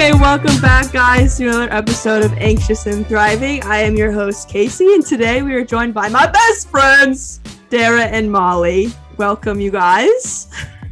[0.00, 3.62] Okay, welcome back, guys, to another episode of Anxious and Thriving.
[3.64, 7.38] I am your host, Casey, and today we are joined by my best friends,
[7.68, 8.94] Dara and Molly.
[9.18, 10.48] Welcome, you guys.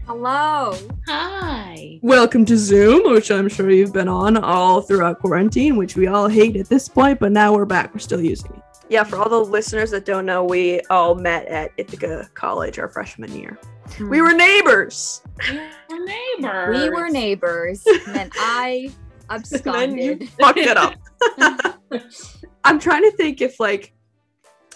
[0.07, 0.77] Hello.
[1.07, 1.98] Hi.
[2.02, 6.29] Welcome to Zoom, which I'm sure you've been on all throughout quarantine, which we all
[6.29, 7.95] hate at this point, but now we're back.
[7.95, 8.62] We're still using it.
[8.91, 12.91] Yeah, for all the listeners that don't know, we all met at Ithaca College our
[12.91, 13.59] freshman year.
[14.01, 15.23] We were neighbors.
[15.88, 16.79] We're neighbors.
[16.83, 18.91] We were neighbors, and then I
[19.30, 20.29] And then you absconded.
[20.30, 20.95] fucked it up.
[22.65, 23.93] I'm trying to think if like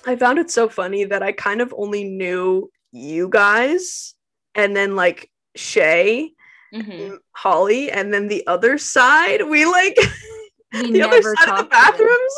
[0.06, 4.14] I found it so funny that I kind of only knew you guys
[4.54, 6.32] and then like Shay,
[6.74, 7.18] Mhm.
[7.32, 9.96] Holly, and then the other side, we like
[10.72, 11.68] We the other side of the talked to them.
[11.70, 12.34] bathrooms.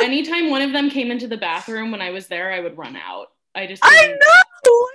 [0.00, 2.96] Anytime one of them came into the bathroom when I was there, I would run
[2.96, 3.26] out.
[3.54, 4.88] I just I didn't- know.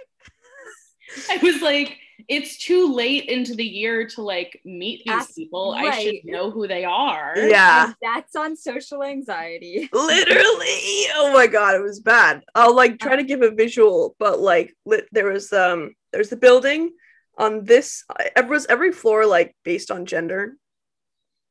[1.32, 5.76] I was like, it's too late into the year to like meet these That's people.
[5.78, 7.36] I should know who they are.
[7.38, 7.86] Yeah.
[7.86, 9.88] And that's on social anxiety.
[9.94, 14.40] literally oh my god it was bad i'll like try to give a visual but
[14.40, 16.92] like lit- there was um there's the building
[17.38, 18.04] on this
[18.36, 20.58] every was every floor like based on gender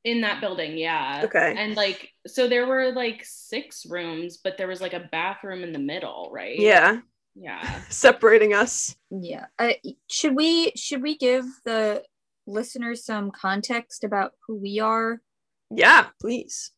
[0.05, 1.23] In that building, yeah.
[1.25, 1.55] Okay.
[1.57, 5.73] And like, so there were like six rooms, but there was like a bathroom in
[5.73, 6.59] the middle, right?
[6.59, 7.01] yeah
[7.39, 7.81] Yeah.
[7.91, 9.47] separating us Yeah.
[9.59, 9.73] Uh,
[10.09, 12.03] should we should we give the
[12.47, 15.21] listeners some context about who we are?
[15.71, 16.71] yeah please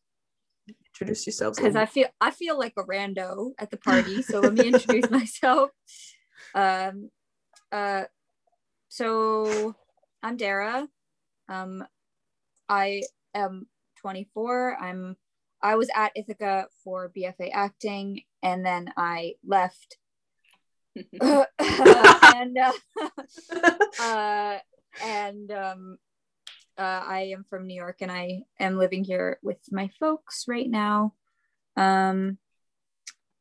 [0.99, 4.21] introduce yourselves Because I feel I feel like a rando at the party.
[4.21, 5.71] So let me introduce myself.
[6.53, 7.09] Um.
[7.71, 8.03] Uh.
[8.89, 9.75] So
[10.23, 10.87] I'm Dara.
[11.47, 11.83] Um.
[12.67, 13.67] I am
[14.01, 14.77] 24.
[14.81, 15.15] I'm.
[15.61, 19.97] I was at Ithaca for BFA acting, and then I left.
[21.21, 22.71] and uh,
[24.01, 24.57] uh,
[25.03, 25.97] and um,
[26.77, 30.69] uh, I am from New York, and I am living here with my folks right
[30.69, 31.13] now.
[31.75, 32.37] Um,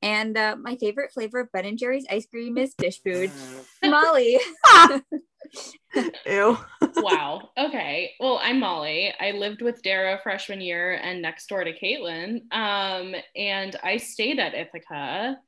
[0.01, 3.33] and uh, my favorite flavor of Ben and Jerry's ice cream is Phish Food.
[3.85, 4.39] Molly.
[6.27, 6.59] ew
[6.97, 7.51] wow.
[7.59, 8.13] Okay.
[8.21, 9.13] Well, I'm Molly.
[9.19, 12.41] I lived with Dara freshman year and next door to Caitlin.
[12.53, 15.39] Um, and I stayed at Ithaca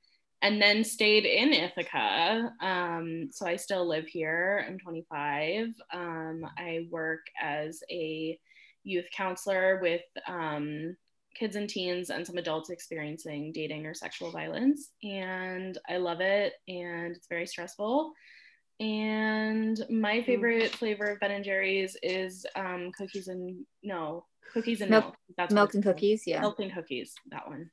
[0.43, 2.53] and then stayed in Ithaca.
[2.61, 4.65] Um, so I still live here.
[4.67, 5.69] I'm 25.
[5.93, 8.39] Um, I work as a
[8.83, 10.97] youth counselor with um,
[11.35, 14.91] kids and teens and some adults experiencing dating or sexual violence.
[15.03, 16.55] And I love it.
[16.69, 18.13] And it's very stressful.
[18.81, 24.25] And my favorite flavor of Ben and Jerry's is um, cookies and no
[24.55, 25.05] cookies and milk.
[25.05, 26.41] Milk- That's Milk and cookies, yeah.
[26.41, 27.15] Milk and cookies.
[27.31, 27.71] That one.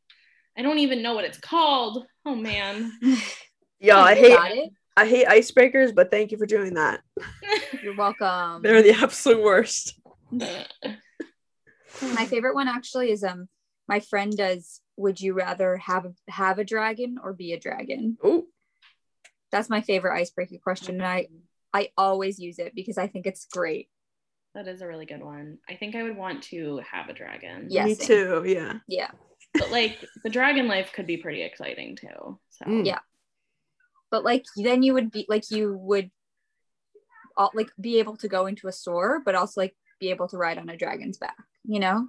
[0.58, 2.06] I don't even know what it's called.
[2.26, 2.92] Oh man.
[3.80, 4.72] yeah i hate it.
[4.98, 7.02] i hate icebreakers but thank you for doing that
[7.84, 8.64] You're welcome.
[8.64, 10.00] they're the absolute worst
[12.02, 13.48] My favorite one actually is um
[13.88, 18.18] my friend does would you rather have have a dragon or be a dragon?
[18.24, 18.46] oh
[19.52, 21.28] That's my favorite icebreaker question and I
[21.74, 23.90] I always use it because I think it's great.
[24.56, 25.60] that is a really good one.
[25.70, 27.68] I think I would want to have a dragon.
[27.70, 27.86] Yeah.
[27.86, 28.08] me same.
[28.08, 29.12] too yeah Yeah.
[29.58, 32.40] But like the dragon life could be pretty exciting too.
[32.50, 32.86] So Mm.
[32.86, 33.00] Yeah.
[34.12, 36.12] But like then you would be like you would
[37.36, 40.38] all, like be able to go into a store but also like be able to
[40.38, 42.08] ride on a dragon's back, you know?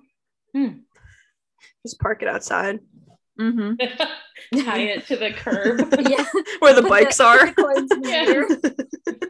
[1.85, 2.81] just park it outside
[3.41, 4.59] Mm-hmm.
[4.65, 5.79] tie it to the curb.
[6.09, 6.25] yeah.
[6.59, 9.29] where the Put bikes put are the coins in the Yeah.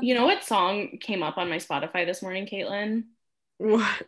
[0.00, 3.04] You know what song came up on my Spotify this morning, Caitlin?
[3.58, 4.02] what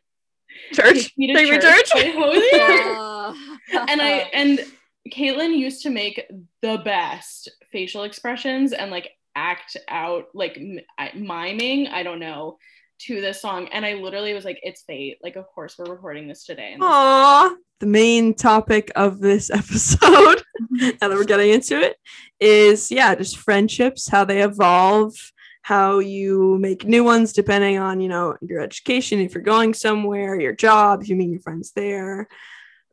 [0.72, 2.15] church Take Me to Take Me to Church church.
[2.15, 3.34] Uh,
[3.89, 4.61] and I and
[5.12, 6.22] Caitlin used to make
[6.62, 11.89] the best facial expressions and like act out like m- I- miming.
[11.89, 12.59] I don't know
[12.99, 16.28] to this song, and I literally was like, "It's fate." Like, of course, we're recording
[16.28, 16.72] this today.
[16.72, 16.89] And this-
[17.81, 21.97] The main topic of this episode, now that we're getting into it,
[22.41, 25.13] is yeah, just friendships, how they evolve,
[25.66, 30.39] how you make new ones depending on, you know, your education, if you're going somewhere,
[30.39, 32.28] your job, if you meet your friends there.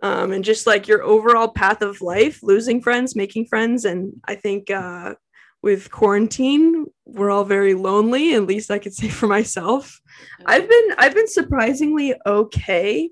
[0.01, 3.85] Um, and just like your overall path of life, losing friends, making friends.
[3.85, 5.13] And I think uh,
[5.61, 10.01] with quarantine, we're all very lonely, at least I could say for myself.
[10.43, 13.11] I've been I've been surprisingly okay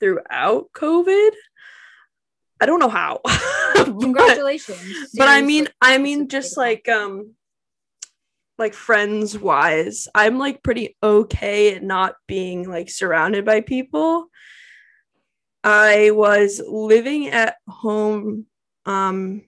[0.00, 1.30] throughout COVID.
[2.60, 3.20] I don't know how.
[3.76, 5.12] Congratulations.
[5.16, 7.36] but I mean I mean just like um
[8.58, 14.28] like friends wise, I'm like pretty okay at not being like surrounded by people.
[15.64, 18.46] I was living at home
[18.86, 19.42] um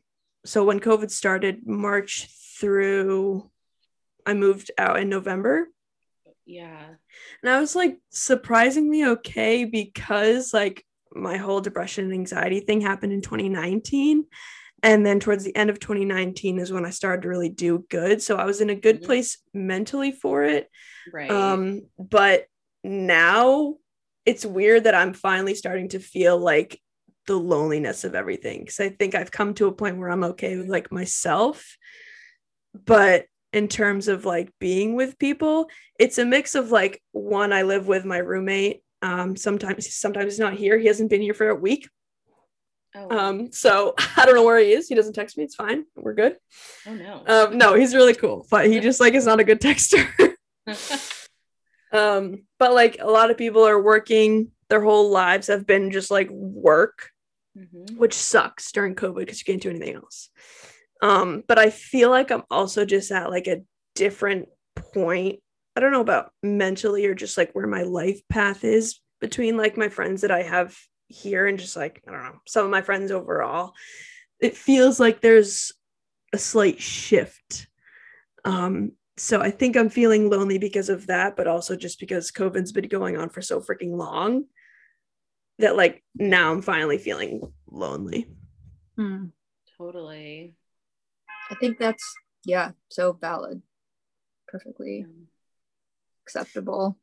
[0.44, 2.28] so when COVID started March
[2.58, 3.50] through
[4.26, 5.68] I moved out in November
[6.48, 6.86] Yeah.
[7.42, 13.12] And I was like surprisingly okay because like my whole depression and anxiety thing happened
[13.12, 14.24] in 2019.
[14.82, 18.22] And then towards the end of 2019 is when I started to really do good.
[18.22, 19.06] So I was in a good Mhm.
[19.06, 20.70] place mentally for it.
[21.12, 21.30] Right.
[21.30, 22.46] Um, but
[22.84, 23.76] now
[24.24, 26.80] it's weird that I'm finally starting to feel like
[27.26, 28.66] the loneliness of everything.
[28.66, 31.76] Cause I think I've come to a point where I'm okay with like myself.
[32.72, 37.62] But in terms of like being with people, it's a mix of like one, I
[37.62, 38.82] live with my roommate.
[39.02, 40.78] Um, sometimes sometimes he's not here.
[40.78, 41.88] He hasn't been here for a week.
[42.94, 44.88] Oh, Um, so I don't know where he is.
[44.88, 45.44] He doesn't text me.
[45.44, 45.84] It's fine.
[45.96, 46.36] We're good.
[46.86, 47.22] oh no.
[47.26, 50.06] Um, no, he's really cool, but he just like is not a good texter.
[51.92, 56.10] um but like a lot of people are working their whole lives have been just
[56.10, 57.10] like work
[57.56, 57.96] Mhm.
[57.96, 60.28] which sucks during covid because you can't do anything else
[61.02, 63.62] um but i feel like i'm also just at like a
[63.96, 64.48] different
[64.92, 65.40] point
[65.74, 69.76] i don't know about mentally or just like where my life path is between like
[69.78, 70.76] my friends that i have
[71.08, 73.72] here and just like i don't know some of my friends overall
[74.40, 75.72] it feels like there's
[76.32, 77.66] a slight shift
[78.44, 82.72] um so I think I'm feeling lonely because of that, but also just because COVID's
[82.72, 84.44] been going on for so freaking long
[85.58, 88.28] that like now I'm finally feeling lonely.
[88.96, 89.26] Hmm.
[89.76, 90.54] Totally.
[91.50, 92.04] I think that's
[92.44, 93.62] yeah, so valid.
[94.46, 95.04] Perfectly
[96.24, 96.96] acceptable.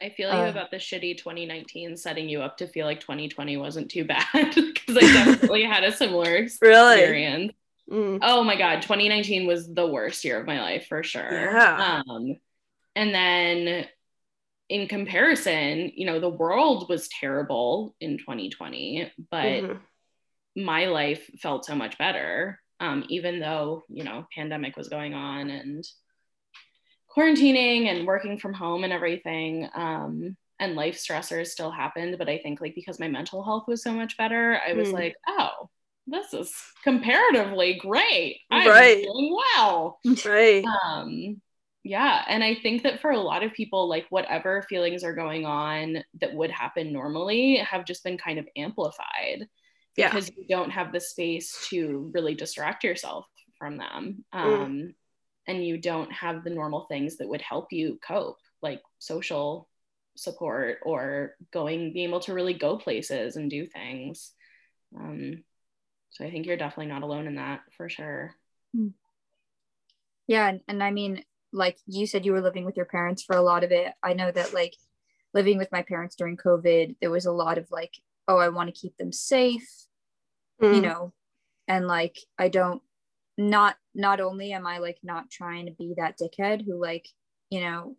[0.00, 3.56] I feel you Uh, about the shitty 2019 setting you up to feel like 2020
[3.56, 6.94] wasn't too bad because I definitely had a similar Really?
[6.94, 7.52] experience.
[7.90, 8.18] Mm.
[8.22, 11.50] Oh my god, 2019 was the worst year of my life for sure.
[11.52, 12.02] Yeah.
[12.06, 12.36] Um
[12.96, 13.86] and then
[14.68, 19.80] in comparison, you know, the world was terrible in 2020, but Mhm.
[20.56, 22.60] my life felt so much better.
[22.80, 25.84] Um, even though, you know, pandemic was going on and
[27.18, 29.68] quarantining and working from home and everything.
[29.74, 33.82] Um, and life stressors still happened, but I think like because my mental health was
[33.82, 34.94] so much better, I was Hmm.
[34.94, 35.70] like, oh,
[36.06, 36.52] this is
[36.84, 38.40] comparatively great.
[38.50, 39.02] I'm Right.
[39.02, 40.00] doing well.
[40.24, 40.64] Right.
[40.84, 41.40] Um,
[41.84, 45.46] yeah, and I think that for a lot of people, like whatever feelings are going
[45.46, 49.46] on that would happen normally have just been kind of amplified
[49.96, 50.08] Yeah.
[50.08, 53.26] because you don't have the space to really distract yourself
[53.58, 54.24] from them.
[54.34, 54.94] Mm.
[55.48, 59.68] And you don't have the normal things that would help you cope, like social
[60.16, 64.32] support or going, being able to really go places and do things.
[64.96, 65.42] Um,
[66.10, 68.34] so I think you're definitely not alone in that for sure.
[70.26, 73.36] Yeah, and, and I mean, like you said, you were living with your parents for
[73.36, 73.92] a lot of it.
[74.02, 74.74] I know that like
[75.32, 77.94] living with my parents during COVID, there was a lot of like,
[78.26, 79.68] oh, I want to keep them safe,
[80.60, 80.82] you Mm.
[80.82, 81.12] know,
[81.66, 82.82] and like I don't
[83.38, 87.06] not not only am I like not trying to be that dickhead who like,
[87.50, 87.96] you know,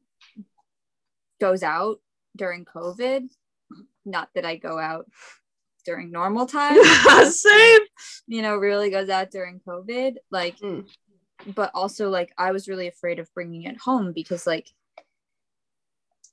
[1.39, 1.97] goes out
[2.35, 3.27] during COVID.
[4.05, 5.05] Not that I go out
[5.85, 7.41] during normal times.
[7.41, 7.79] Same.
[8.27, 10.15] you know, really goes out during COVID.
[10.31, 10.87] Like, Mm.
[11.55, 14.67] but also like I was really afraid of bringing it home because like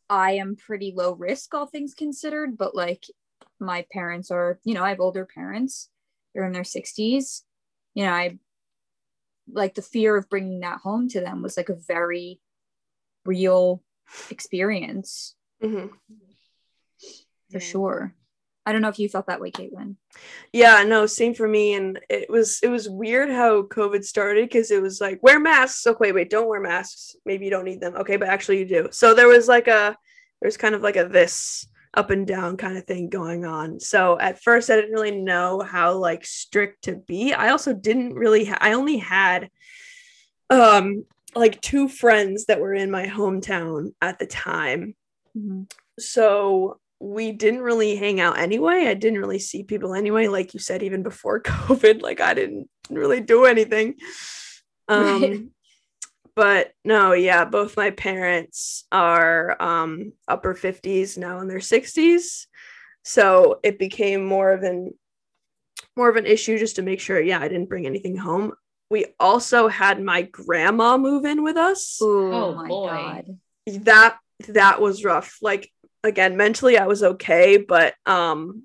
[0.08, 2.56] I am pretty low risk, all things considered.
[2.56, 3.04] But like
[3.58, 5.88] my parents are, you know, I have older parents.
[6.34, 7.42] They're in their sixties.
[7.94, 8.38] You know, I
[9.50, 12.40] like the fear of bringing that home to them was like a very
[13.24, 13.82] real
[14.30, 15.90] experience Mhm.
[17.50, 17.58] for Yeah.
[17.58, 18.14] sure.
[18.68, 19.94] I don't know if you felt that way, Caitlin.
[20.52, 21.74] Yeah, no, same for me.
[21.74, 25.86] And it was it was weird how COVID started because it was like wear masks.
[25.86, 27.14] Okay, wait, don't wear masks.
[27.24, 27.94] Maybe you don't need them.
[27.94, 28.88] Okay, but actually you do.
[28.90, 29.96] So there was like a
[30.42, 33.80] there's kind of like a this up and down kind of thing going on.
[33.80, 37.32] So at first I didn't really know how like strict to be.
[37.32, 39.50] I also didn't really ha- I only had
[40.50, 44.94] um like two friends that were in my hometown at the time
[45.98, 48.86] so we didn't really hang out anyway.
[48.86, 50.28] I didn't really see people anyway.
[50.28, 53.96] Like you said, even before COVID, like I didn't really do anything.
[54.88, 55.50] Um.
[56.36, 62.46] But no, yeah, both my parents are um, upper 50s now in their 60s.
[63.02, 64.92] So it became more of an
[65.96, 68.52] more of an issue just to make sure, yeah, I didn't bring anything home.
[68.90, 72.86] We also had my grandma move in with us Oh, Oh, my boy.
[72.86, 73.38] god.
[73.84, 75.72] that that was rough like
[76.04, 78.64] again mentally i was okay but um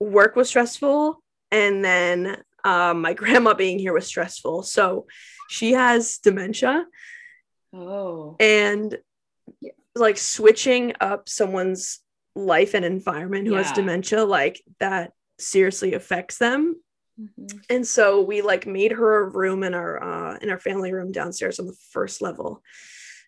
[0.00, 5.06] work was stressful and then um my grandma being here was stressful so
[5.48, 6.86] she has dementia.
[7.72, 8.36] Oh.
[8.40, 8.96] and
[9.94, 12.00] like switching up someone's
[12.34, 16.76] life and environment who has dementia like that seriously affects them.
[17.20, 17.60] Mhm.
[17.68, 21.10] and so we like made her a room in our uh in our family room
[21.10, 22.62] downstairs on the first level.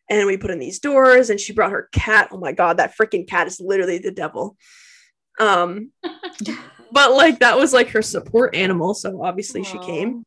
[0.09, 2.29] And we put in these doors and she brought her cat.
[2.33, 4.57] Oh my god that freaking cat is literally the devil.
[5.41, 5.91] Um
[6.93, 10.25] but like that was like her support animal so obviously she came.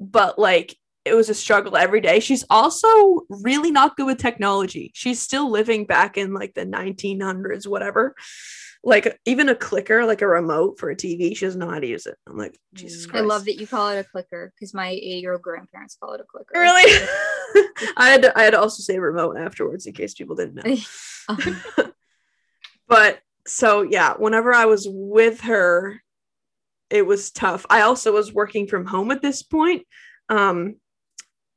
[0.00, 2.20] But like it was a struggle every day.
[2.20, 4.90] She's also really not good with technology.
[4.94, 8.14] She's still living back in like the 1900s whatever.
[8.82, 11.86] Like even a clicker like a remote for a tv she doesn't know how to
[11.86, 12.16] use it.
[12.26, 13.22] I'm like jesus Christ.
[13.22, 16.24] I love that you call it a clicker because my eight-year-old grandparents call it a
[16.24, 16.52] clicker.
[16.54, 16.90] really?
[17.96, 20.76] I had to, i had to also say remote afterwards in case people didn't know.
[21.28, 21.62] Um,
[22.88, 26.02] but so yeah whenever i was with her
[26.90, 27.66] it was tough.
[27.70, 29.86] I also was working from home at this point.
[30.28, 30.76] Um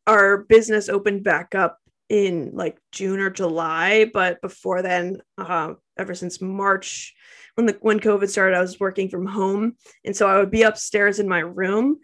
[0.07, 6.15] our business opened back up in like june or july but before then uh, ever
[6.15, 7.13] since march
[7.55, 10.63] when the when covid started i was working from home and so i would be
[10.63, 11.97] upstairs in my room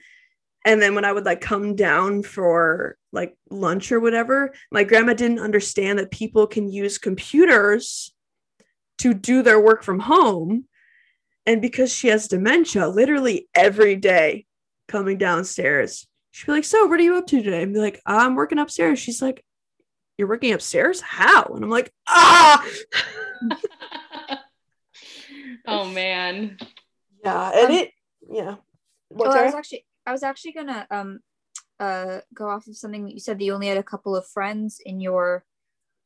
[0.66, 5.14] and then when i would like come down for like lunch or whatever my grandma
[5.14, 8.14] didn't understand that people can use computers
[9.00, 10.66] to do their work from home.
[11.46, 14.46] And because she has dementia, literally every day
[14.88, 17.62] coming downstairs, she'd be like, So, what are you up to today?
[17.64, 18.98] And be like, I'm working upstairs.
[19.00, 19.46] She's like,
[20.18, 21.00] You're working upstairs?
[21.00, 21.44] How?
[21.46, 22.66] And I'm like, Ah,
[25.68, 26.58] oh man.
[27.24, 27.52] yeah.
[27.56, 27.92] And Um, it,
[28.30, 28.56] yeah.
[29.10, 31.20] What, well, I was actually I was actually gonna um
[31.80, 34.28] uh go off of something that you said that you only had a couple of
[34.28, 35.46] friends in your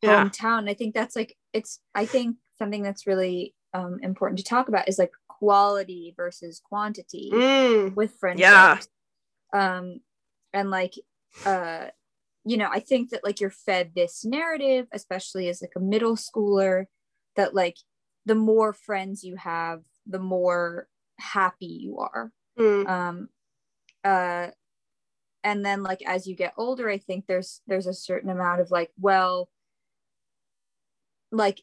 [0.02, 0.26] Yeah.
[0.26, 0.70] hometown.
[0.70, 4.90] I think that's like it's I think something that's really um important to talk about
[4.90, 8.50] is like quality versus quantity Mm, with friendships.
[8.52, 8.80] Yeah.
[9.54, 10.02] Um
[10.58, 10.94] and like
[11.46, 11.86] uh
[12.46, 16.16] you know, I think that like you're fed this narrative, especially as like a middle
[16.16, 16.86] schooler,
[17.36, 17.76] that like
[18.26, 20.88] the more friends you have, the more
[21.20, 22.32] happy you are.
[22.58, 23.30] Mm, um
[24.04, 24.48] uh
[25.44, 28.72] and then like as you get older i think there's there's a certain amount of
[28.72, 29.50] like well
[31.32, 31.62] like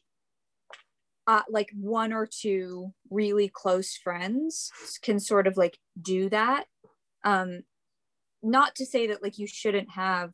[1.27, 4.71] uh like one or two really close friends
[5.01, 6.65] can sort of like do that.
[7.23, 7.61] Um
[8.45, 10.33] not to say that like you shouldn't have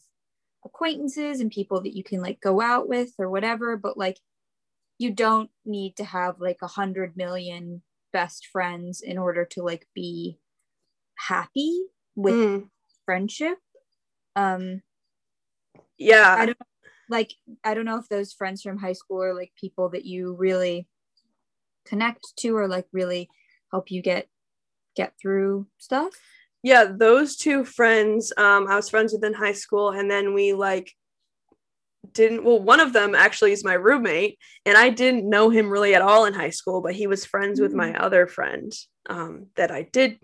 [0.66, 4.18] acquaintances and people that you can like go out with or whatever but like
[5.00, 7.82] you don't need to have like a hundred million
[8.14, 10.38] best friends in order to like be
[11.18, 11.82] happy
[12.16, 12.70] with mm.
[13.06, 13.58] friendship
[14.36, 14.82] um
[15.98, 16.36] Yeah.
[16.38, 16.58] I don't
[17.10, 20.36] like I don't know if those friends from high school are like people that you
[20.36, 20.88] really
[21.86, 23.30] connect to or like really
[23.72, 24.28] help you get
[24.96, 26.14] get through stuff.
[26.64, 30.54] Yeah those two friends um i was friends with in high school and then we
[30.54, 30.92] like
[32.14, 35.94] didn't well one of them actually is my roommate and i didn't know him really
[35.96, 38.74] at all in high school but he was friends with my other friend
[39.10, 40.20] um that i did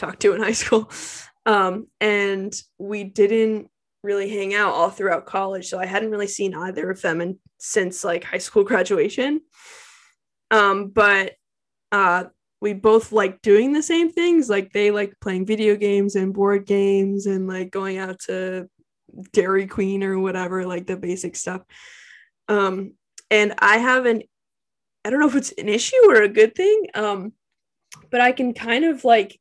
[0.00, 0.90] talk to in high school.
[1.46, 3.70] Um and we didn't
[4.02, 7.38] really hang out all throughout college so i hadn't really seen either of them in,
[7.58, 9.40] since like high school graduation.
[10.50, 11.32] Um but
[11.90, 12.24] uh
[12.60, 14.48] we both like doing the same things.
[14.50, 18.68] Like they like playing video games and board games and like going out to
[19.32, 21.62] Dairy Queen or whatever, like the basic stuff.
[22.48, 22.94] Um,
[23.30, 24.22] and I have an,
[25.04, 27.32] I don't know if it's an issue or a good thing, um,
[28.10, 29.40] but I can kind of like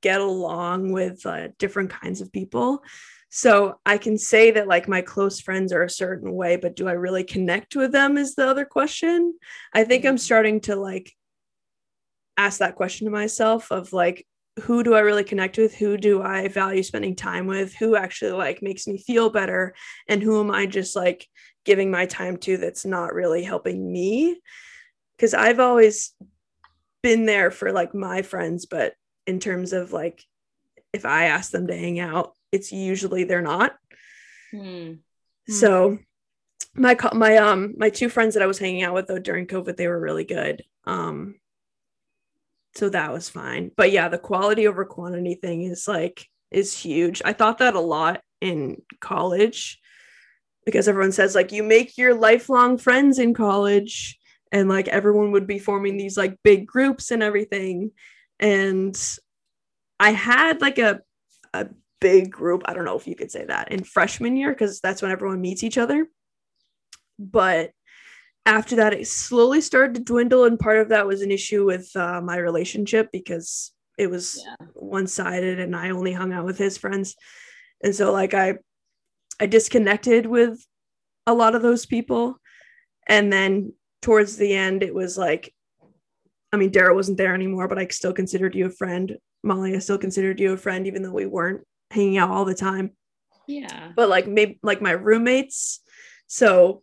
[0.00, 2.82] get along with uh, different kinds of people.
[3.30, 6.86] So I can say that like my close friends are a certain way, but do
[6.86, 9.34] I really connect with them is the other question.
[9.72, 10.20] I think I'm Mhm.
[10.20, 11.12] starting to like
[12.46, 14.26] ask that question to myself of like
[14.60, 15.74] who do I really connect with?
[15.74, 17.74] Who do I value spending time with?
[17.74, 19.74] Who actually like makes me feel better?
[20.08, 21.26] And who am I just like
[21.64, 24.40] giving my time to that's not really helping me?
[25.16, 26.12] Because I've always
[27.02, 28.94] been there for like my friends, but
[29.26, 30.22] in terms of like
[30.92, 33.72] if I ask them to hang out, it's usually they're not.
[34.50, 34.94] Hmm.
[35.48, 35.98] So
[36.74, 39.76] my my um my two friends that I was hanging out with though during COVID,
[39.76, 40.62] they were really good.
[40.84, 41.36] Um
[42.74, 43.70] so that was fine.
[43.76, 47.22] But yeah, the quality over quantity thing is like is huge.
[47.24, 49.78] I thought that a lot in college
[50.64, 54.18] because everyone says like you make your lifelong friends in college
[54.50, 57.90] and like everyone would be forming these like big groups and everything.
[58.38, 58.98] And
[60.00, 61.00] I had like a
[61.54, 61.68] a
[62.00, 62.62] big group.
[62.64, 65.40] I don't know if you could say that in freshman year because that's when everyone
[65.40, 66.06] meets each other.
[67.18, 67.70] But
[68.46, 71.94] after that, it slowly started to dwindle, and part of that was an issue with
[71.96, 74.66] uh, my relationship because it was Yeah.
[74.74, 77.14] one sided, and I only hung out with his friends,
[77.82, 78.54] and so like I,
[79.40, 80.64] I disconnected with
[81.26, 82.38] a lot of those people,
[83.06, 85.54] and then towards the end, it was like,
[86.52, 89.16] I mean, Dara wasn't there anymore, but I still considered you a friend.
[89.44, 92.54] Molly, I still considered you a friend, even though we weren't hanging out all the
[92.54, 92.90] time
[93.46, 93.92] Yeah.
[93.94, 95.80] but like maybe like my roommates
[96.26, 96.82] So,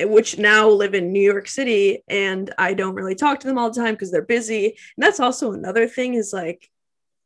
[0.00, 3.70] which now live in New York City and I don't really talk to them all
[3.70, 4.66] the time because they're busy.
[4.66, 6.68] And that's also another thing is like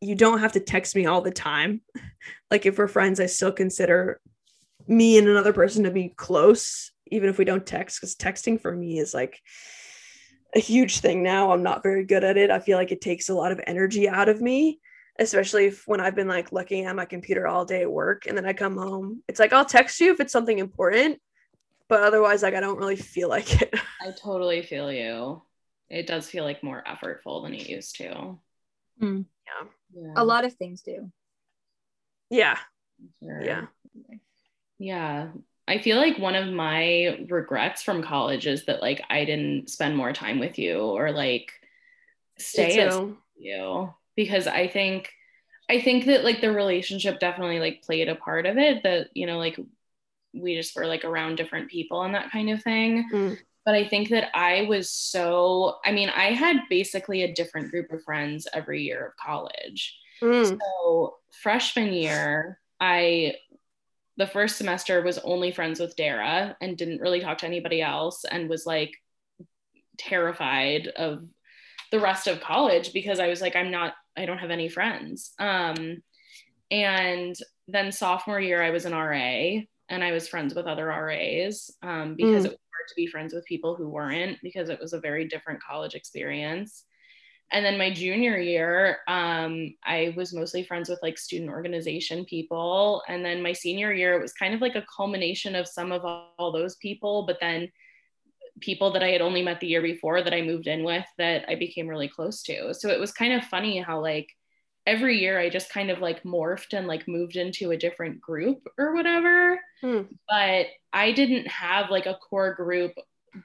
[0.00, 1.80] you don't have to text me all the time.
[2.50, 4.20] Like if we're friends, I still consider
[4.88, 8.74] me and another person to be close, even if we don't text, because texting for
[8.74, 9.40] me is like
[10.54, 11.52] a huge thing now.
[11.52, 12.50] I'm not very good at it.
[12.50, 14.80] I feel like it takes a lot of energy out of me,
[15.18, 18.36] especially if, when I've been like looking at my computer all day at work and
[18.36, 19.22] then I come home.
[19.28, 21.20] It's like I'll text you if it's something important,
[21.90, 23.74] but otherwise, like I don't really feel like it.
[24.00, 25.42] I totally feel you.
[25.90, 28.38] It does feel like more effortful than it used to.
[28.98, 29.22] Hmm.
[29.46, 29.66] Yeah.
[29.92, 30.12] Yeah.
[30.16, 31.10] A lot of things do.
[32.30, 32.56] Yeah.
[33.20, 33.42] Sure.
[33.42, 33.66] Yeah.
[34.78, 35.28] Yeah.
[35.66, 39.96] I feel like one of my regrets from college is that like I didn't spend
[39.96, 41.50] more time with you or like
[42.38, 43.18] stay as too.
[43.36, 45.10] you because I think
[45.68, 49.26] I think that like the relationship definitely like played a part of it that you
[49.26, 49.58] know like
[50.32, 53.38] we just were like around different people and that kind of thing Mm.
[53.64, 57.90] but I think that I was so I mean I had basically a different group
[57.92, 60.58] of friends every year of college Mm.
[60.60, 63.36] so freshman year, I
[64.18, 68.24] the first semester was only friends with Dara and didn't really talk to anybody else
[68.30, 68.92] and was like
[69.96, 71.24] terrified of
[71.90, 75.32] the rest of college because I was like, I'm not, I don't have any friends.
[75.38, 76.02] Um,
[76.70, 77.34] and
[77.66, 79.60] then sophomore year, I was an RA
[79.90, 82.46] and I was friends with other RAs um, because Mm.
[82.46, 85.26] it was hard to be friends with people who weren't because it was a very
[85.28, 86.84] different college experience.
[87.52, 93.02] And then my junior year um, i was mostly friends with like student organization people.
[93.08, 96.04] And then my senior year it was kind of like a culmination of some of
[96.04, 97.68] all, all those people but then
[98.60, 101.44] people that i had only met the year before that i moved in with that
[101.48, 102.74] i became really close to.
[102.74, 104.28] So it was kind of funny how like
[104.86, 108.66] every year i just kind of like morphed and like moved into a different group
[108.78, 109.60] or whatever.
[109.80, 110.02] Hmm.
[110.28, 112.92] but i didn't have like a core group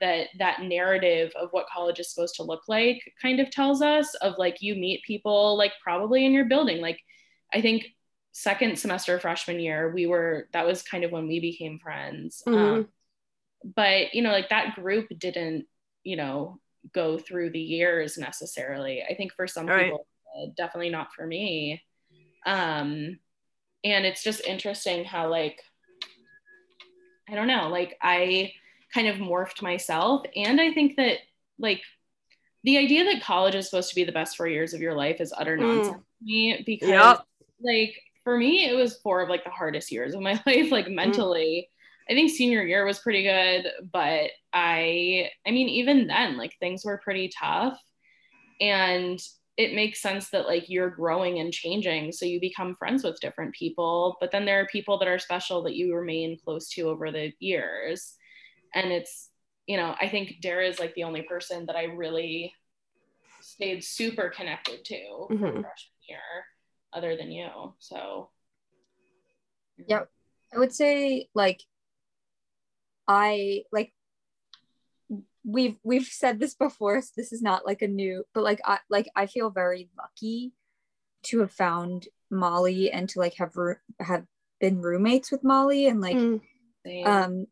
[0.02, 4.14] that that narrative of what college is supposed to look like kind of tells us
[4.16, 6.82] of like you meet people like probably in your building.
[6.82, 7.00] Like
[7.54, 7.86] i think
[8.32, 12.42] second semester freshman year we were that was kind of when we became friends.
[12.48, 12.88] Um,
[13.76, 15.66] but you know like that group didn't
[16.04, 16.60] you know
[16.94, 19.04] go through the years necessarily.
[19.08, 19.86] I think for some Right.
[19.86, 20.08] people
[20.56, 21.82] definitely not for me.
[22.46, 23.20] Um
[23.84, 25.62] and it's just interesting how like
[27.30, 28.52] i don't know like i
[28.94, 30.24] kind of morphed myself.
[30.36, 31.18] And i think that
[31.60, 31.82] like
[32.64, 35.22] the idea that college is supposed to be the best four years of your life
[35.22, 35.62] is utter Mm.
[35.62, 37.26] nonsense to me because Yep.
[37.62, 40.88] like for me it was four of like the hardest years of my life like
[40.90, 41.70] mentally.
[42.10, 46.84] I think senior year was pretty good but i i mean even then like things
[46.86, 47.80] were pretty tough.
[48.62, 49.20] And
[49.58, 53.54] it makes sense that like you're growing and changing so you become friends with different
[53.54, 57.12] people but then there are people that are special that you remain close to over
[57.12, 58.16] the years
[58.74, 59.30] and it's
[59.68, 62.54] you know i think dara is like the only person that i really
[63.42, 64.96] stayed super connected to
[65.30, 65.40] Mhm.
[65.40, 66.46] freshman year
[66.94, 68.30] other than you so
[69.88, 70.10] Yep.
[70.54, 71.62] I would say like
[73.08, 73.94] I like
[75.46, 78.80] we've we've said this before so this is not like a new but like I
[78.90, 80.54] like I feel very lucky
[81.24, 84.26] to have found Molly and to like have ro- have
[84.60, 86.42] been roommates with Molly and like Mm.
[87.06, 87.46] um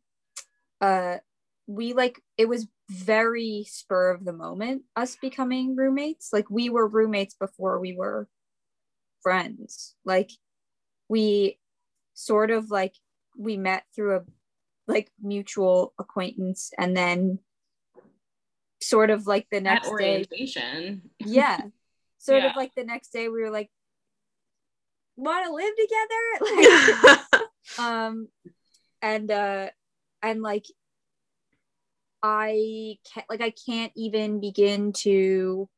[0.81, 1.17] uh
[1.65, 6.29] we like it was very spur of the moment us becoming roommates.
[6.33, 8.27] Like we were roommates before we were
[9.21, 9.95] friends.
[10.05, 10.29] Like
[11.09, 11.59] we
[12.13, 12.93] sort of like
[13.37, 14.21] we met through a
[14.87, 17.39] like mutual acquaintance and then
[18.87, 21.61] sort of like the At next day orientation yeah
[22.17, 22.49] sort Yeah.
[22.51, 23.69] of like the next day we were like
[25.15, 27.41] want to live together like
[27.77, 28.27] um
[29.01, 29.69] and uh
[30.21, 30.65] and like
[32.21, 35.69] i can't like i can't even begin to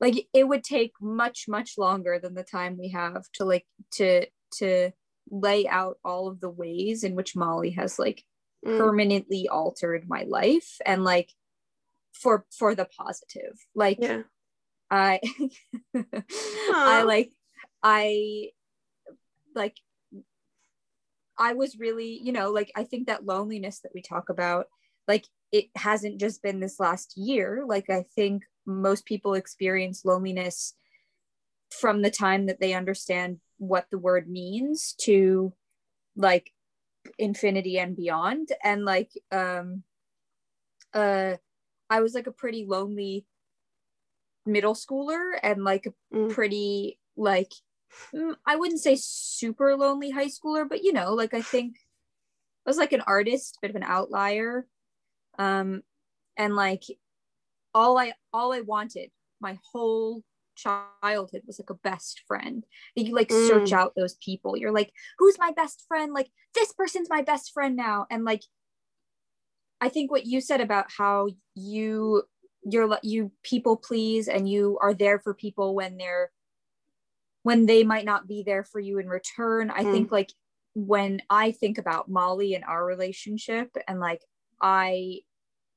[0.00, 4.26] like it would take much much longer than the time we have to like to
[4.50, 4.90] to
[5.30, 8.24] lay out all of the ways in which molly has like
[8.66, 8.78] Mm.
[8.78, 11.30] permanently altered my life and like
[12.14, 14.22] for for the positive like yeah.
[14.90, 15.20] I
[16.72, 17.32] I like
[17.82, 18.50] I
[19.54, 19.76] like
[21.38, 24.66] I was really, you know, like I think that loneliness that we talk about,
[25.08, 27.64] like it hasn't just been this last year.
[27.66, 30.74] Like I think most people experience loneliness
[31.70, 35.52] from the time that they understand what the word means to
[36.16, 36.52] like
[37.18, 38.50] infinity and beyond.
[38.62, 39.82] And like um
[40.92, 41.36] uh
[41.90, 43.26] I was like a pretty lonely
[44.46, 46.32] middle schooler and like a Mm.
[46.32, 47.52] pretty like
[48.14, 51.76] mm, I wouldn't say super lonely high schooler, but you know, like I think
[52.66, 54.66] I was like an artist, bit of an outlier.
[55.38, 55.82] Um,
[56.36, 56.84] and like
[57.74, 60.22] all I all I wanted my whole
[60.56, 62.64] childhood was like a best friend.
[62.94, 63.46] You like Mm.
[63.46, 64.56] search out those people.
[64.56, 66.12] You're like, who's my best friend?
[66.12, 68.06] Like this person's my best friend now.
[68.10, 68.42] And like
[69.80, 72.22] I think what you said about how you
[72.62, 76.30] you're you people please and you are there for people when they're
[77.42, 79.70] when they might not be there for you in return.
[79.70, 79.92] I Mm.
[79.92, 80.32] think like
[80.74, 84.22] when I think about Molly and our relationship and like
[84.60, 85.20] I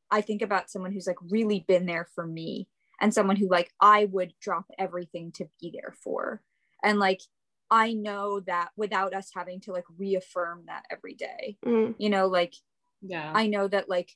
[0.09, 2.69] I think about someone who's like really been there for me
[3.01, 6.41] and someone who like I would drop everything to be there for.
[6.81, 7.21] And like
[7.69, 11.57] I know that without us having to like reaffirm that every day.
[11.65, 11.95] Mm.
[11.97, 12.53] You know, like
[13.01, 13.31] Yeah.
[13.33, 14.11] I know that like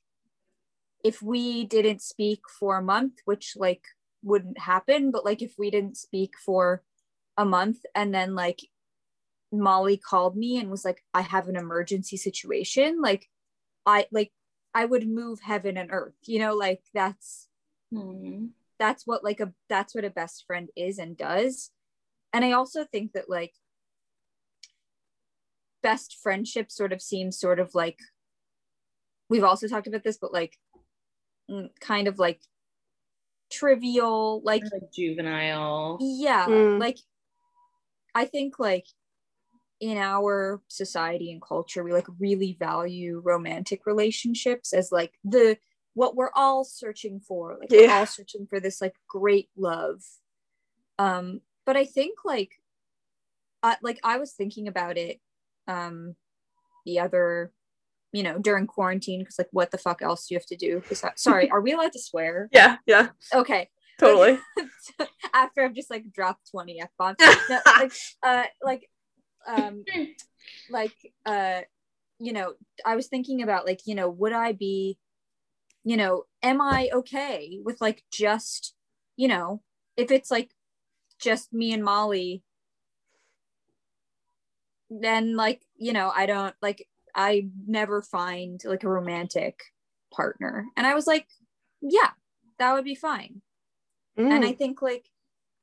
[1.04, 3.84] if we didn't speak for a month, which like
[4.24, 6.84] wouldn't happen, but like if we didn't speak for
[7.38, 8.60] a month and then like
[9.52, 13.28] Molly called me and was like, I have an emergency situation, like
[13.86, 14.32] I like
[14.74, 17.48] I would move heaven and earth, you know, like that's
[17.92, 18.46] Hmm.
[18.80, 21.72] that's what like a that's what a best friend is and does
[22.32, 23.54] and i also think that like
[25.84, 28.00] best friendship sort of seems sort of like
[29.32, 30.60] we've also talked about this but like
[31.50, 32.42] mm, kind of like
[33.50, 35.98] trivial like like juvenile.
[36.00, 36.80] yeah Mm.
[36.80, 36.98] like
[38.16, 38.86] i think like
[39.80, 45.58] in our society and culture we like really value romantic relationships as like the
[45.96, 48.00] what we're all searching for like we're Yeah.
[48.00, 50.02] all searching for this like great love
[51.00, 52.62] um but i think like
[53.64, 55.20] I, like i was thinking about it
[55.68, 56.16] um
[56.86, 57.52] the other
[58.12, 60.82] you know during quarantine because like what the fuck else do you have to do
[61.04, 63.70] I- sorry are we allowed to swear Yeah, yeah, okay
[64.02, 64.40] totally.
[65.34, 67.18] after I've just like dropped 20 F bombs.
[67.50, 67.92] No, like,
[68.24, 68.90] uh, like,
[69.48, 69.84] um,
[70.70, 70.96] like,
[71.26, 71.62] uh,
[72.20, 72.54] you know,
[72.86, 74.98] I was thinking about like, you know, would I be,
[75.84, 78.74] you know, am I okay with like just,
[79.16, 79.62] you know,
[79.98, 80.52] if it's like
[81.20, 82.44] just me and Molly,
[84.90, 89.60] then like, you know, I don't like, I never find like a romantic
[90.14, 90.66] partner.
[90.78, 91.28] And I was like,
[91.82, 92.12] yeah,
[92.60, 93.42] that would be fine
[94.16, 94.58] and i Mm.
[94.58, 95.10] think like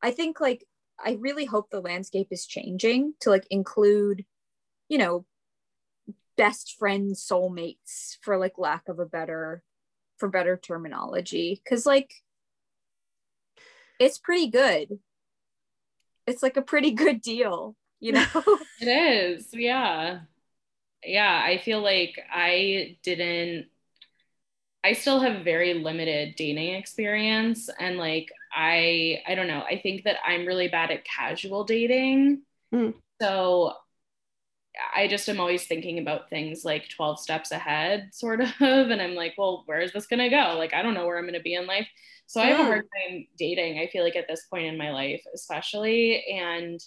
[0.03, 0.65] i think like
[1.05, 4.25] i really hope the landscape is changing to like include
[4.89, 5.25] you know
[6.37, 9.63] best friends soulmates for like lack of a better
[10.17, 12.11] for better terminology because like
[14.01, 14.99] it's pretty good
[16.27, 18.27] it's like a pretty good deal you know
[18.81, 20.21] It is, yeah.
[21.05, 23.67] Yeah, I feel like I didn't
[24.85, 30.05] I still have very limited dating experience and like I I don't know, I think
[30.05, 32.43] that I'm really bad at casual dating.
[32.73, 32.95] Mm.
[33.21, 33.75] So
[34.95, 39.15] I just am always thinking about things like 12 steps ahead sort of and I'm
[39.15, 40.55] like, well, where is this going to go?
[40.57, 41.89] Like I don't know where I'm going to be in life.
[42.27, 43.79] So I have a hard time dating.
[43.79, 46.81] I feel like at this point in my life especially and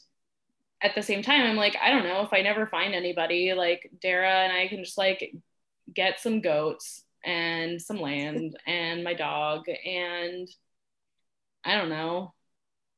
[0.81, 3.89] at the same time, I'm like, I don't know if I never find anybody, like
[4.01, 5.33] Dara and I can just like
[5.93, 10.47] get some goats and some land and my dog and
[11.63, 12.33] I don't know,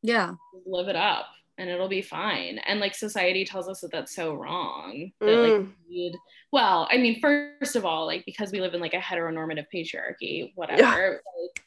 [0.01, 0.33] yeah
[0.65, 1.25] live it up
[1.57, 2.57] and it'll be fine.
[2.59, 5.11] And like society tells us that that's so wrong.
[5.19, 5.73] That like Mm.
[5.89, 6.15] we need,
[6.51, 10.51] well, I mean, first of all, like because we live in like a heteronormative patriarchy,
[10.55, 11.21] whatever.
[11.41, 11.65] Like,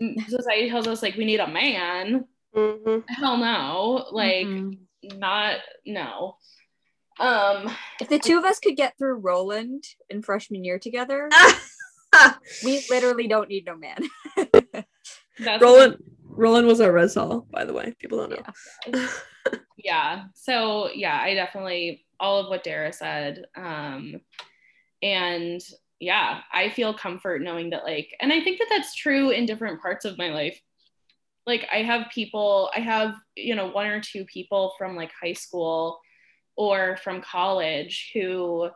[0.00, 2.24] mm, society tells us like we need a man.
[2.54, 3.04] Mhm.
[3.08, 4.06] Hell no.
[4.12, 4.78] Like Mhm.
[5.16, 6.36] Not no.
[7.18, 11.28] Um if the two of us could get through roland in freshman year together
[12.64, 14.08] we literally don't need no man
[15.60, 15.96] Roland
[16.38, 17.94] Roland was our res hall, by the way.
[17.98, 19.08] People don't know.
[19.76, 20.26] yeah.
[20.34, 23.44] So yeah, I definitely all of what Dara said.
[23.56, 24.20] Um
[25.02, 25.60] and
[26.00, 29.82] yeah, I feel comfort knowing that like and I think that that's true in different
[29.82, 30.60] parts of my life.
[31.48, 35.32] Like I have people, I have, you know, one or two people from like high
[35.32, 35.98] school
[36.56, 38.68] or from college who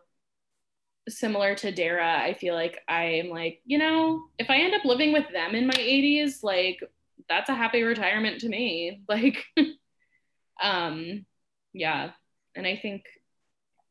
[1.09, 5.13] similar to Dara, I feel like I'm like, you know, if I end up living
[5.13, 6.81] with them in my 80s, like
[7.29, 9.03] that's a happy retirement to me.
[9.09, 9.45] Like
[10.63, 11.27] um
[11.75, 12.13] yeah,
[12.55, 13.03] and I think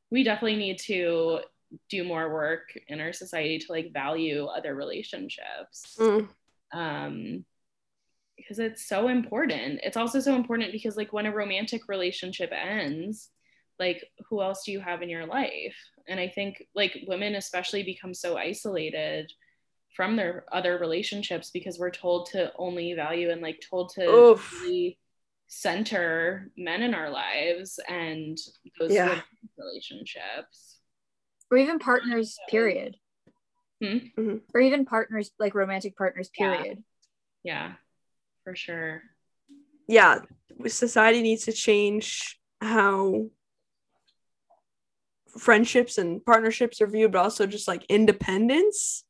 [0.10, 1.40] we definitely need to
[1.90, 5.98] do more work in our society to like value other relationships.
[6.00, 6.30] Mm.
[6.74, 7.46] Um
[8.42, 9.80] because it's so important.
[9.84, 13.30] It's also so important because like when a romantic relationship ends,
[13.80, 15.76] like who else do you have in your life?
[16.08, 19.32] And I think like women especially become so isolated
[19.96, 24.02] from their other relationships because we're told to only value and like told to
[24.62, 24.98] really
[25.48, 28.38] center men in our lives and
[28.80, 29.22] those Yeah.
[29.58, 30.80] relationships.
[31.50, 32.96] or even partners period
[33.82, 33.98] Hmm?
[34.18, 34.42] Mhm.
[34.54, 36.56] or even partners like romantic partners Yeah.
[36.56, 36.84] period
[37.44, 37.76] Yeah,
[38.44, 39.02] for sure.
[39.88, 40.20] yeah
[40.68, 43.28] society needs to change how
[45.38, 49.04] friendships and partnerships are viewed but also just like independence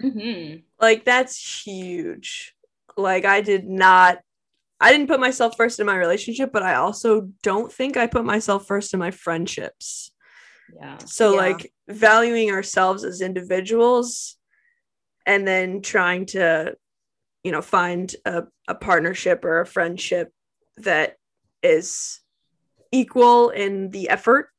[0.00, 2.54] hmm like that's huge
[2.96, 4.18] like i did not
[4.80, 8.24] i didn't put myself first in my relationship but i also don't think i put
[8.24, 10.10] myself first in my friendships
[10.74, 10.98] Yeah.
[11.04, 11.36] so Yeah.
[11.36, 14.36] like valuing ourselves as individuals
[15.26, 16.76] and then trying to
[17.44, 20.32] you know find a, a partnership or a friendship
[20.76, 21.16] that
[21.62, 22.20] is
[22.92, 24.50] equal in the effort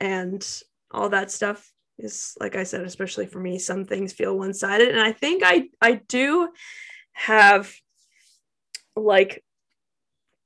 [0.00, 4.88] and all that stuff is like i said especially for me some things feel one-sided.
[4.88, 6.48] And i think i i do
[7.12, 7.72] have
[8.96, 9.44] like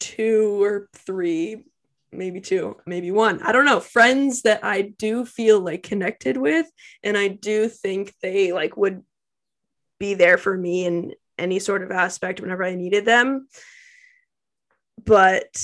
[0.00, 1.64] two or three
[2.10, 6.66] maybe two maybe one i don't know friends that i do feel like connected with.
[7.02, 9.02] And i do think they like would
[9.98, 13.48] be there for me in any sort of aspect whenever i needed them.
[15.04, 15.56] But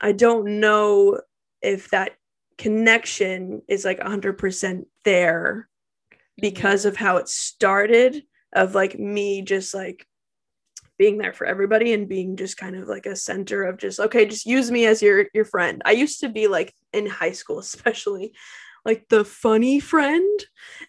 [0.00, 1.20] i don't know
[1.60, 2.12] if that
[2.56, 5.68] connection is like 100% there
[6.40, 10.06] because of how it started of like me just like
[10.98, 14.26] being there for everybody and being just kind of like a center of just okay
[14.26, 15.80] just use me as your your friend.
[15.84, 18.32] I used to be like in high school especially
[18.84, 20.40] like the funny friend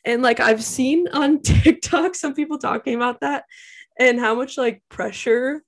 [0.05, 3.43] and like i've seen on tiktok some people talking about that
[3.99, 5.63] and how much like pressure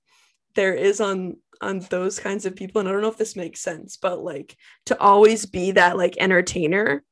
[0.54, 2.80] there is on on those kinds of people.
[2.80, 6.16] And i don't know if this makes sense but like to always be that like
[6.18, 7.04] entertainer.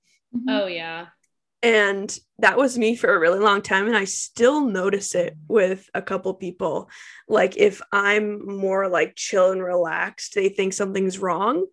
[0.48, 1.06] Oh yeah.
[1.62, 3.86] and that was me for a really long time.
[3.86, 6.88] And i still notice it with a couple people.
[7.28, 11.66] Like if i'm more like chill and relaxed they think something's wrong.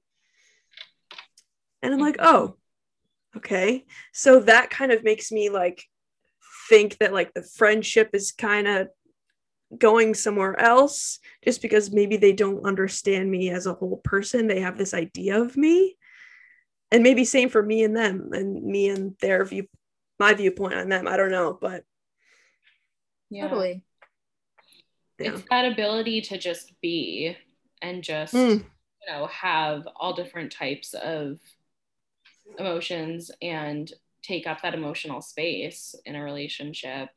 [1.81, 2.25] And i'm like Mhm.
[2.25, 2.57] oh
[3.35, 3.85] okay.
[4.13, 5.83] So that kind of makes me like
[6.69, 8.87] think that like the friendship is kind of
[9.77, 14.47] going somewhere else just because maybe they don't understand me as a whole person.
[14.47, 15.97] They have this idea of me.
[16.89, 19.67] And maybe same for me and them and me and their view
[20.19, 21.07] my viewpoint on them.
[21.07, 21.83] I don't know but
[23.29, 23.47] Yeah.
[23.47, 23.83] totally.
[25.19, 25.31] Yeah.
[25.31, 27.35] It's that ability to just be
[27.81, 28.63] and just Mm.
[28.63, 31.39] you know have all different types of
[32.57, 33.91] emotions and
[34.23, 37.09] take up that emotional space in a relationship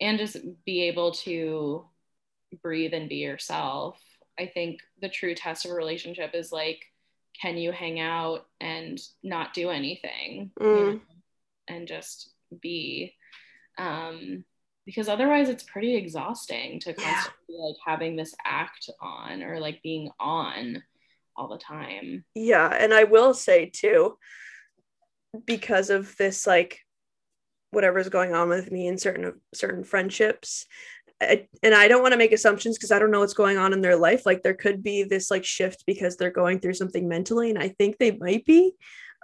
[0.00, 1.86] and just be able to
[2.62, 4.00] breathe and be yourself.
[4.38, 6.80] I think the true test of a relationship is like,
[7.40, 10.92] can you hang out and not do anything you Mm.
[10.94, 11.00] know,
[11.68, 13.14] and just be?
[13.78, 14.44] Um,
[14.84, 17.14] because otherwise, it's pretty exhausting to Yeah.
[17.14, 20.82] constantly like having this act on or like being on
[21.36, 22.24] all the time.
[22.34, 24.16] yeah and i will say too
[25.46, 26.80] because of this like
[27.70, 30.66] whatever's going on with me in certain certain friendships
[31.20, 33.72] I, and i don't want to make assumptions because i don't know what's going on
[33.72, 34.26] in their life.
[34.26, 37.68] Like there could be this like shift because they're going through something mentally and i
[37.68, 38.72] think they might be.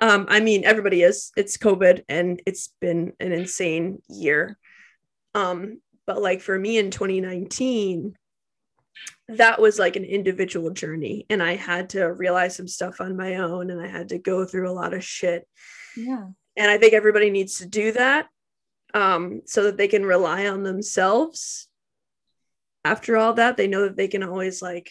[0.00, 1.32] Um i mean everybody is.
[1.36, 4.56] It's covid and it's been an insane year.
[5.34, 8.16] Um but like for me in 2019
[9.28, 13.36] that was like an individual journey and i had to realize some stuff on my
[13.36, 15.46] own and i had to go through a lot of shit.
[15.96, 16.26] Yeah.
[16.56, 18.28] And i think everybody needs to do that
[18.94, 21.68] um, so that they can rely on themselves.
[22.84, 24.90] After all that they know that they can always like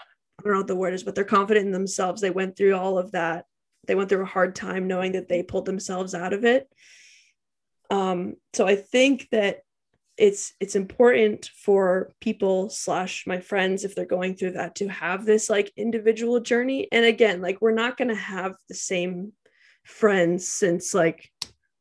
[0.00, 2.20] i don't know what the word is but they're confident in themselves.
[2.20, 3.44] They went through all of that.
[3.86, 6.68] They went through a hard time knowing that they pulled themselves out of it.
[7.90, 9.60] Um, so i think that
[10.18, 15.24] it's it's important for people slash my friends if they're going through that to have
[15.24, 16.88] this like individual journey.
[16.92, 19.32] And again like we're not going to have the same
[19.84, 21.30] friends since like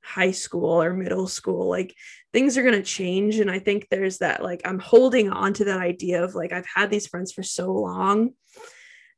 [0.02, 1.68] high school or middle school.
[1.68, 1.94] Like
[2.38, 5.66] things are going to change and i think there's that like i'm holding on to
[5.66, 8.30] that idea of like i've had these friends for so long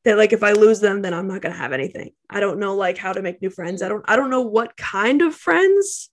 [0.06, 2.12] that like if i lose them then i'm not going to have anything.
[2.30, 3.82] I don't know like how to make new friends.
[3.82, 6.10] I don't i don't know what kind of friends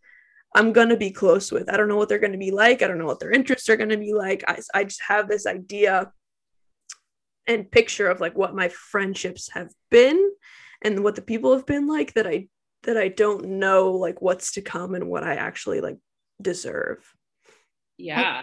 [0.56, 1.70] i'm going to be close with.
[1.70, 2.82] I don't know what they're going to be like.
[2.82, 4.42] I don't know what their interests are going to be like.
[4.48, 6.10] I, I just have this idea
[7.46, 10.30] and picture of like what my friendships have been
[10.82, 12.48] and what the people have been like that i
[12.82, 15.98] that i don't know like what's to come and what i actually like
[16.40, 16.98] deserve.
[17.96, 18.42] Yeah.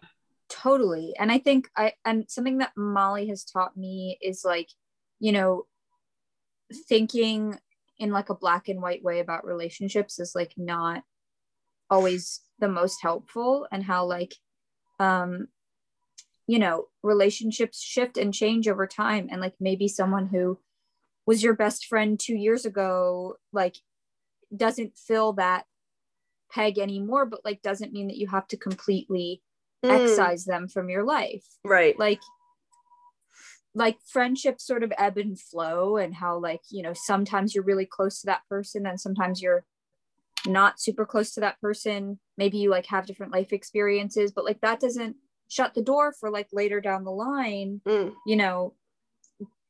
[0.49, 1.13] totally.
[1.19, 4.69] And i think i and something that molly has taught me is like
[5.19, 5.65] you know
[6.87, 7.57] thinking
[7.99, 11.03] in like a black and white way about relationships is like not
[11.93, 14.33] always the most helpful and how like
[14.99, 15.47] um
[16.47, 19.27] you know relationships shift and change over time.
[19.31, 20.59] And like maybe someone who
[21.25, 23.77] was your best friend 2 years ago like
[24.55, 25.63] doesn't fill that
[26.51, 29.41] peg anymore but like doesn't mean that you have to completely
[29.85, 31.45] Mm, excise them from your life.
[31.65, 31.97] Right.
[31.99, 32.21] like
[33.75, 37.85] like friendships sort of ebb and flow and how like you know sometimes you're really
[37.85, 39.65] close to that person and sometimes you're
[40.45, 42.19] not super close to that person.
[42.37, 45.15] Maybe you like have different life experiences but like that doesn't
[45.49, 48.73] shut the door for like later down the line Mm, you know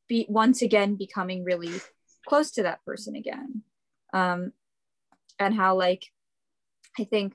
[0.07, 1.73] be once again becoming really
[2.27, 3.63] close to that person again.
[4.13, 4.51] Um
[5.39, 6.05] and how like
[6.99, 7.33] i think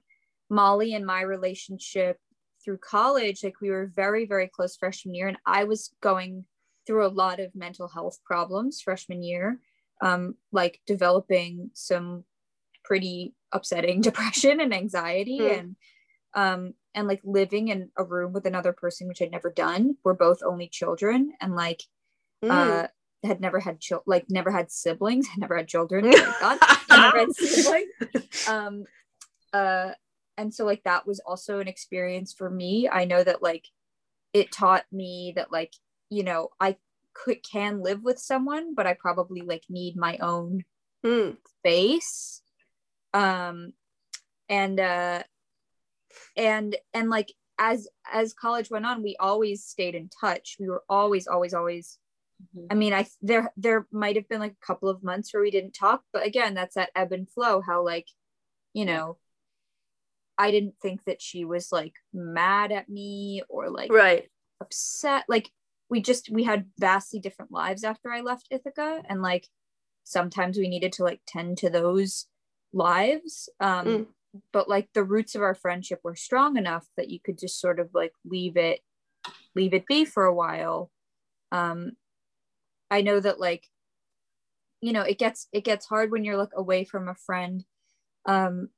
[0.51, 2.19] molly and my relationship
[2.65, 6.45] through college like we were very very close freshman year and i was going
[6.87, 9.59] through a lot of mental health problems freshman year
[10.03, 12.25] um like developing some
[12.89, 15.53] pretty upsetting depression and anxiety Hmm.
[15.53, 15.77] and
[16.35, 20.15] um and like living in a room with another person which i'd never done we're
[20.15, 21.83] both only children and like
[22.43, 22.51] mm.
[22.51, 22.89] uh
[23.25, 26.59] had never had chil- like never had siblings had never had children oh my god
[26.91, 28.85] never had siblings um
[29.53, 29.91] uh
[30.39, 33.67] and so like that was also an experience for me i know that like
[34.33, 35.73] it taught me that like
[36.11, 36.77] you know i
[37.15, 40.65] could can live with someone but i probably like need my own
[41.07, 42.43] Mm, space
[43.15, 43.73] um
[44.49, 45.23] and uh
[46.37, 50.85] and and like as as college went on we always stayed in touch we were
[50.89, 51.99] always always always
[52.55, 52.67] Mhm.
[52.71, 55.51] i mean i there there might have been like a couple of months where we
[55.51, 58.07] didn't talk but again that's that ebb and flow how like
[58.75, 59.19] you know
[60.37, 64.31] i didn't think that she was like mad at me or like right.
[64.61, 65.51] upset like
[65.89, 69.49] we just we had vastly different lives after i left ithaca and like
[70.05, 72.27] sometimes we needed to like tend to those
[72.73, 74.07] lives um Mm.
[74.53, 77.81] but like the roots of our friendship were strong enough that you could just sort
[77.81, 78.81] of like leave it
[79.55, 80.91] leave it be for a while
[81.51, 81.93] um
[82.91, 83.67] i know that like
[84.81, 87.65] you know it gets it gets hard when you're like away from a friend
[88.27, 88.69] um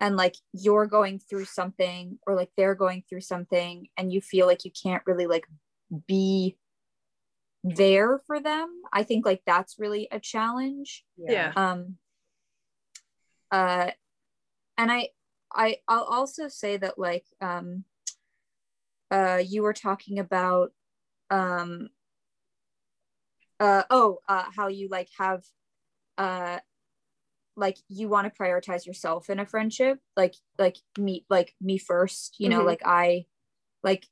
[0.00, 4.46] and like you're going through something or like they're going through something and you feel
[4.46, 5.46] like you can't really like
[6.06, 6.58] be
[7.64, 11.52] there for them i think like that's really a challenge Yeah.
[11.56, 11.96] um
[13.50, 13.90] uh
[14.78, 15.08] and i
[15.52, 17.84] i i'll also say that like um
[19.10, 20.72] uh you were talking about
[21.30, 21.88] um
[23.60, 25.42] uh oh uh how you like have
[26.18, 26.58] uh
[27.56, 32.36] like you want to prioritize yourself in a friendship like like me like me first
[32.38, 32.66] you know Mhm.
[32.66, 33.24] like i
[33.82, 34.06] like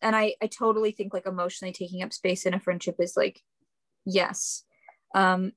[0.00, 3.42] and i i totally think like emotionally taking up space in a friendship is like
[4.06, 4.64] yes
[5.14, 5.52] um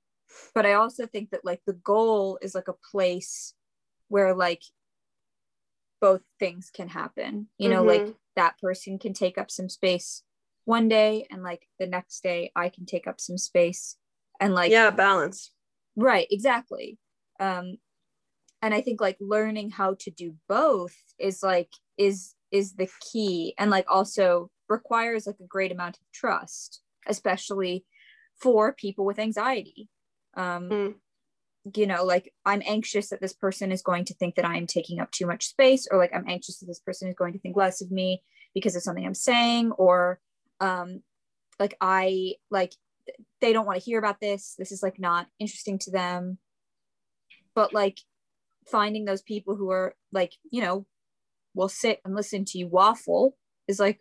[0.54, 3.54] but i also think that like the goal is like a place
[4.08, 4.62] where like
[6.02, 8.16] both things can happen you know like Mhm.
[8.36, 10.24] that person can take up some space
[10.66, 13.98] one day and like the next day i can take up some space
[14.40, 15.52] and like yeah, balance.
[15.96, 16.98] right exactly
[17.40, 17.78] um
[18.62, 23.54] and i think like learning how to do both is like is is the key
[23.58, 27.86] and like also requires like a great amount of trust especially
[28.36, 29.88] for people with anxiety
[30.36, 30.96] um Mm.
[31.76, 35.00] you know like i'm anxious that this person is going to think that i'm taking
[35.00, 37.56] up too much space or like i'm anxious that this person is going to think
[37.56, 38.22] less of me
[38.54, 40.20] because of something i'm saying or
[40.60, 41.02] um
[41.60, 42.74] like i like
[43.42, 46.38] they don't want to hear about this this is like not interesting to them
[47.56, 48.00] but like
[48.68, 50.86] finding those people who are like you know
[51.54, 53.36] will sit and listen to you waffle
[53.68, 54.00] is like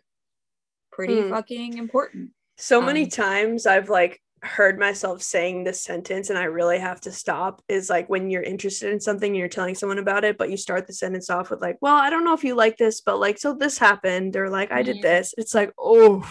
[0.91, 1.29] pretty Hmm.
[1.29, 6.43] fucking important So many Um, times I've like heard myself saying this sentence and I
[6.45, 9.97] really have to stop is like when you're interested in something and you're telling someone
[9.99, 12.43] about it, but you start the sentence off with like, well, I don't know if
[12.43, 15.01] you like this, but like, so this happened, or like, I did Mhm.
[15.01, 15.33] this.
[15.37, 16.23] It's like, oh,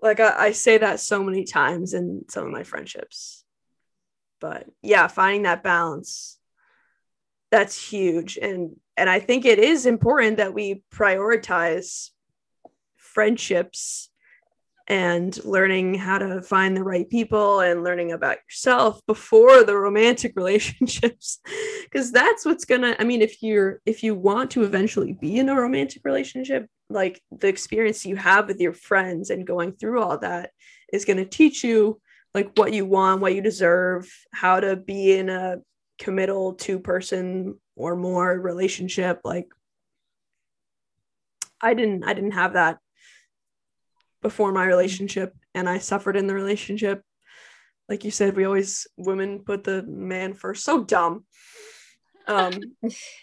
[0.00, 3.44] like I, I say that so many times in some of my friendships.
[4.40, 6.38] But yeah, finding that balance,
[7.50, 8.36] that's huge.
[8.36, 12.10] And and I think it is important that we prioritize
[12.96, 14.10] friendships
[14.88, 20.32] and learning how to find the right people and learning about yourself before the romantic
[20.36, 21.40] relationships.
[21.84, 25.48] Because that's what's gonna i mean if you're if you want to eventually be in
[25.48, 30.18] a romantic relationship like the experience you have with your friends and going through all
[30.18, 30.50] that
[30.92, 32.00] is going to teach you
[32.34, 35.56] like what you want what you deserve how to be in a
[35.98, 39.48] committal two person or more relationship like
[41.60, 42.78] i didn't i didn't have that
[44.26, 47.00] before my relationship and I suffered in the relationship.
[47.88, 50.64] Like you said, we always women put the man first.
[50.64, 51.24] So dumb.
[52.26, 52.50] Um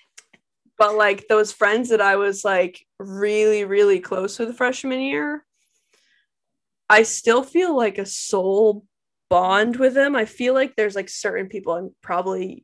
[0.77, 5.43] but like those friends that I was like really, really close with freshman year,
[6.89, 8.85] I still feel like a soul
[9.29, 10.15] bond with them.
[10.15, 12.63] I feel like there's like certain people and probably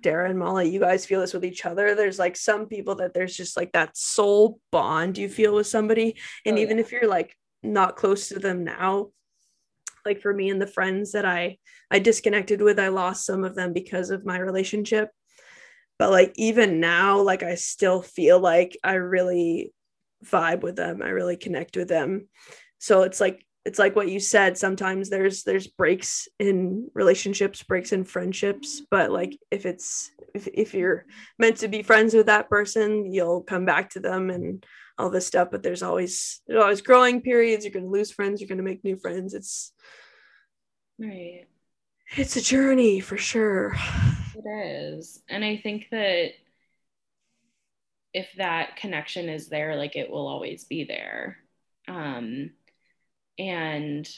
[0.00, 1.96] Dara and Molly, you guys feel this with each other.
[1.96, 6.16] There's like some people that there's just like that soul bond you feel with somebody.
[6.46, 6.84] And Oh, even yeah.
[6.84, 9.08] if you're like not close to them now,
[10.04, 11.58] like for me and the friends that I
[11.90, 15.10] I disconnected with, I lost some of them because of my relationship.
[15.98, 19.72] But like even now, like I still feel like I really
[20.24, 21.02] vibe with them.
[21.02, 22.28] I really connect with them.
[22.78, 27.92] So it's like it's like what you said sometimes there's there's breaks in relationships breaks
[27.92, 31.04] in friendships but like if it's if, if you're
[31.38, 34.64] meant to be friends with that person you'll come back to them and
[35.00, 38.40] all this stuff but there's always there's always growing periods you're going to lose friends
[38.40, 39.72] you're going to make new friends it's
[40.98, 41.48] Right.
[42.16, 43.74] it's a journey for sure
[44.34, 45.22] It is.
[45.28, 46.32] And I think that
[48.12, 51.38] if that connection is there, like it will always be there.
[51.88, 52.50] Um,
[53.38, 54.08] and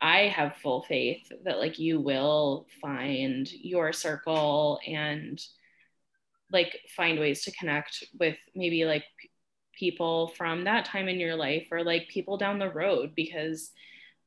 [0.00, 5.40] I have full faith that like you will find your circle and
[6.52, 9.04] like find ways to connect with maybe like
[9.80, 13.72] people from that time in your life or like people down the road because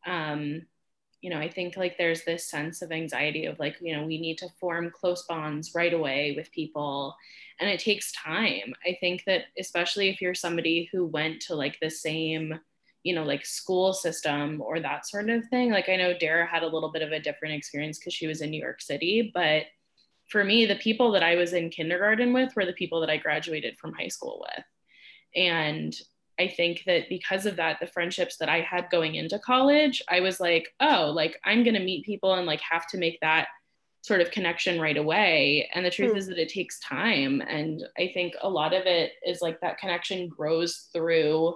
[0.06, 0.64] um
[1.24, 4.20] you know, I think like there's this sense of anxiety of like, you know, we
[4.20, 7.16] need to form close bonds right away with people.
[7.62, 8.74] And it takes time.
[8.86, 12.60] I think that especially if you're somebody who went to like the same,
[13.04, 15.72] you know, like school system or that sort of thing.
[15.72, 18.42] Like I know Dara had a little bit of a different experience because she was
[18.42, 19.32] in New York City.
[19.34, 19.64] But
[20.30, 23.16] for me, the people that I was in kindergarten with were the people that I
[23.16, 24.66] graduated from high school with.
[25.36, 25.96] And
[26.40, 30.20] I think that because of that, the friendships that I had going into college, I
[30.20, 33.48] was like, oh, like I'm going to meet people and like have to make that
[34.02, 35.70] sort of connection right away.
[35.74, 36.18] And the truth Hmm.
[36.18, 37.42] is that it takes time.
[37.42, 41.56] And I think a lot of it is like that connection grows through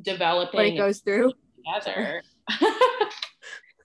[0.00, 1.32] developing What it goes through.
[1.56, 2.22] together.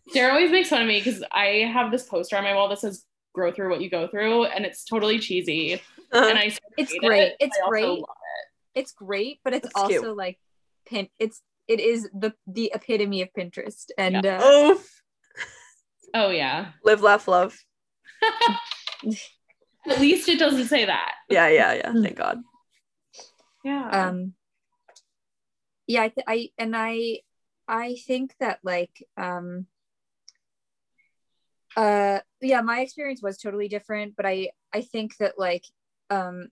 [0.09, 2.79] Sarah always makes fun of me because I have this poster on my wall that
[2.79, 3.03] says
[3.33, 5.73] grow through what you go through and it's totally cheesy
[6.13, 7.21] and I It's great.
[7.23, 8.01] it, It's great.
[8.75, 10.17] Love It's great, but it's That's also cute.
[10.17, 10.39] like
[10.85, 11.07] pin.
[11.19, 14.81] It's it is the the epitome of Pinterest, and uh, oh
[16.13, 16.71] oh yeah.
[16.83, 17.57] Live laugh love.
[19.87, 21.13] At least it doesn't say that.
[21.29, 21.93] Yeah yeah yeah.
[21.93, 22.41] Thank god.
[23.63, 23.89] Yeah.
[23.89, 24.33] Um
[25.87, 27.19] yeah I, th- I and i
[27.67, 29.67] i think that like um
[31.77, 35.65] uh yeah my experience was totally different but i i think that like
[36.09, 36.47] um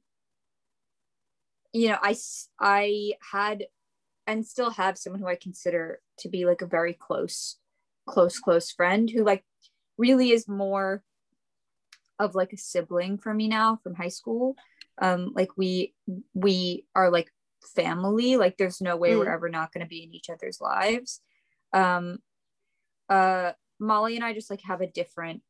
[1.73, 2.15] you know I
[2.59, 3.65] I had
[4.25, 7.57] and still have someone who i consider to be like a very close
[8.07, 9.43] close close friend who like
[9.97, 11.03] really is more
[12.19, 14.55] of like a sibling for me now from high school.
[15.01, 15.93] Um like we
[16.33, 17.29] we are like
[17.75, 18.37] family.
[18.37, 19.33] Like there's no way we're Mm.
[19.33, 21.21] ever not going to be in each other's lives.
[21.73, 22.19] Um
[23.09, 25.41] uh molly and i just like have a different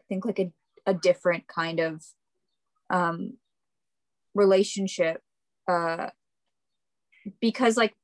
[0.00, 0.50] i think like a,
[0.86, 2.02] a different kind of
[2.88, 3.36] um
[4.34, 5.20] relationship
[5.68, 6.10] uh
[7.40, 7.94] because like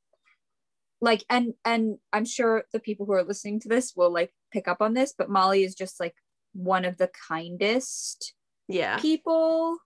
[1.01, 4.67] like and and i'm sure the people who are listening to this will like pick
[4.69, 6.15] up on this but molly is just like
[6.53, 8.35] one of the kindest
[8.67, 8.99] yeah.
[8.99, 9.79] people.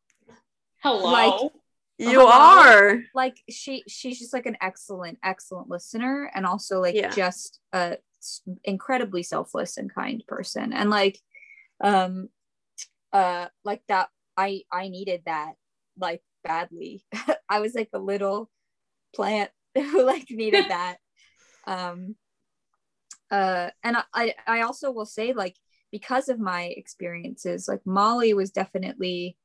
[0.82, 1.10] Hello?
[1.12, 1.50] Like-
[1.98, 2.26] you Hello?
[2.30, 3.00] are.
[3.14, 7.10] Like she she's just like an excellent excellent listener and also like Yeah.
[7.10, 10.72] just a s- incredibly selfless and kind person.
[10.72, 11.18] And like
[11.82, 12.28] um
[13.12, 15.52] uh like that i i needed that
[15.98, 17.04] like badly.
[17.48, 18.50] I was like a little
[19.14, 20.96] plant who like needed that.
[21.66, 22.16] Um
[23.30, 25.56] uh and I- i also will say like
[25.90, 29.38] because of my experiences like molly was definitely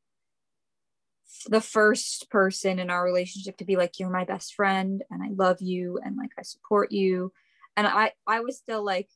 [1.47, 5.29] the first person in our relationship to be like you're my best friend and i
[5.33, 7.31] love you and like i support you.
[7.77, 9.07] And i i was still like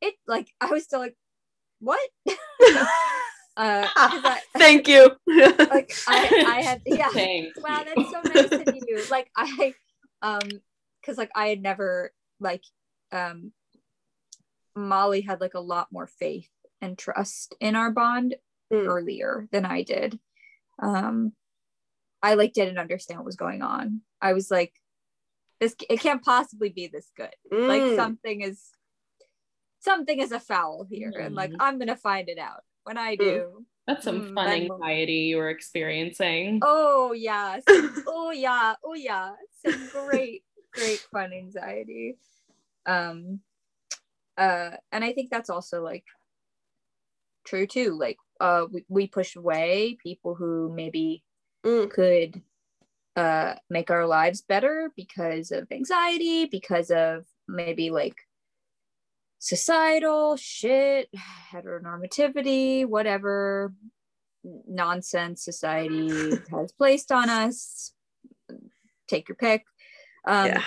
[0.00, 1.16] it like i was still like
[1.80, 2.00] what
[3.60, 5.10] uh 'cause I, thank you
[5.70, 7.58] like i i had yeah Thanks.
[7.62, 9.74] wow that's so nice of you like i
[10.22, 10.60] um
[11.00, 12.64] because like i had never like
[13.12, 13.52] um
[14.74, 16.48] molly had like a lot more faith
[16.80, 18.34] and trust in our bond
[18.72, 18.86] Mm.
[18.86, 20.18] earlier than i did
[20.80, 21.32] um
[22.22, 24.72] i like didn't understand what was going on i was like
[25.58, 27.34] this it can't possibly be this good
[27.68, 27.96] like Mm.
[27.96, 28.70] something is
[29.80, 31.56] something is a foul here and like Mhm.
[31.58, 33.18] i'm gonna find it out when i Mm.
[33.18, 36.60] do That's some Mm, fun then we'll- anxiety you were experiencing.
[36.62, 37.58] Oh yeah.
[37.68, 38.74] Some- oh yeah.
[38.84, 39.32] Oh yeah.
[39.64, 42.16] Some great, great fun anxiety.
[42.86, 43.40] Um
[44.38, 46.04] uh and I think that's also like
[47.44, 47.98] true too.
[47.98, 51.22] Like uh we, we push away people who maybe
[51.66, 51.90] Mm.
[51.90, 52.42] could
[53.16, 58.16] uh make our lives better because of anxiety, because of maybe like
[59.40, 61.08] societal shit,
[61.52, 63.74] heteronormativity, whatever
[64.44, 67.92] nonsense society has placed on us.
[69.08, 69.64] Take your pick.
[70.24, 70.62] Um, yeah.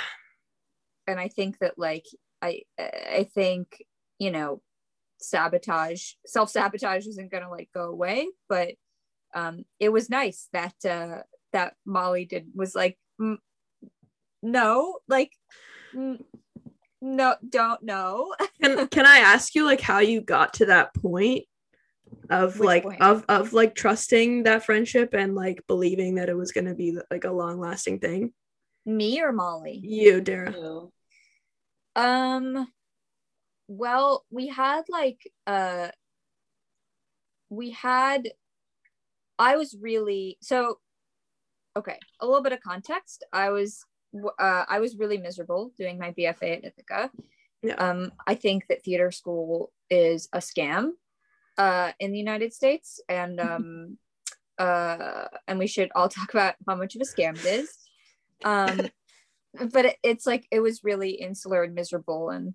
[1.07, 2.05] and I think that like
[2.41, 3.84] I I think
[4.19, 4.61] you know
[5.21, 8.74] sabotage self sabotage isn't gonna like go away, but
[9.34, 11.19] um, it was nice that uh,
[11.53, 12.97] that Molly did was like
[14.41, 15.32] no like
[17.04, 21.43] no don't know Can can I ask you like how you got to that point
[22.30, 23.01] of Which like point?
[23.01, 27.26] of of like trusting that friendship and like believing that it was gonna be like
[27.26, 28.32] a long lasting thing?
[28.86, 30.51] me or Molly You, Dara.
[30.51, 30.91] Ew.
[31.95, 32.68] Um
[33.68, 35.89] well, we had like uh
[37.49, 38.32] we had
[39.38, 40.80] I was really so
[41.76, 43.26] okay, a little bit of context.
[43.34, 43.93] I was w-
[44.39, 47.11] uh I was really miserable doing my BFA at Ithaca.
[47.61, 47.76] Yeah.
[47.76, 50.91] Um I think that theater school is a scam
[51.57, 53.97] uh in the United States and um
[54.57, 57.78] uh and we should all talk about how much of a scam it is.
[58.43, 58.89] Um
[59.72, 62.53] but it, it's like it was really insular and miserable and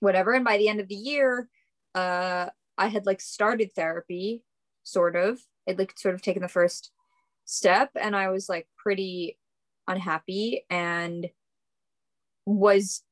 [0.00, 1.48] whatever and by the end of the year
[1.94, 2.46] uh
[2.78, 4.42] i had like started therapy
[4.82, 6.92] sort of i'd like sort of taken the first
[7.44, 9.36] step and i was like pretty
[9.90, 11.28] unhappy and
[12.46, 13.02] was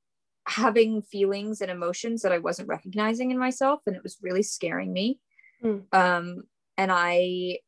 [0.46, 4.92] having feelings and emotions that i wasn't recognizing in myself and it was really scaring
[4.92, 5.20] me.
[5.60, 5.78] Hmm.
[5.92, 6.42] um
[6.76, 7.58] and i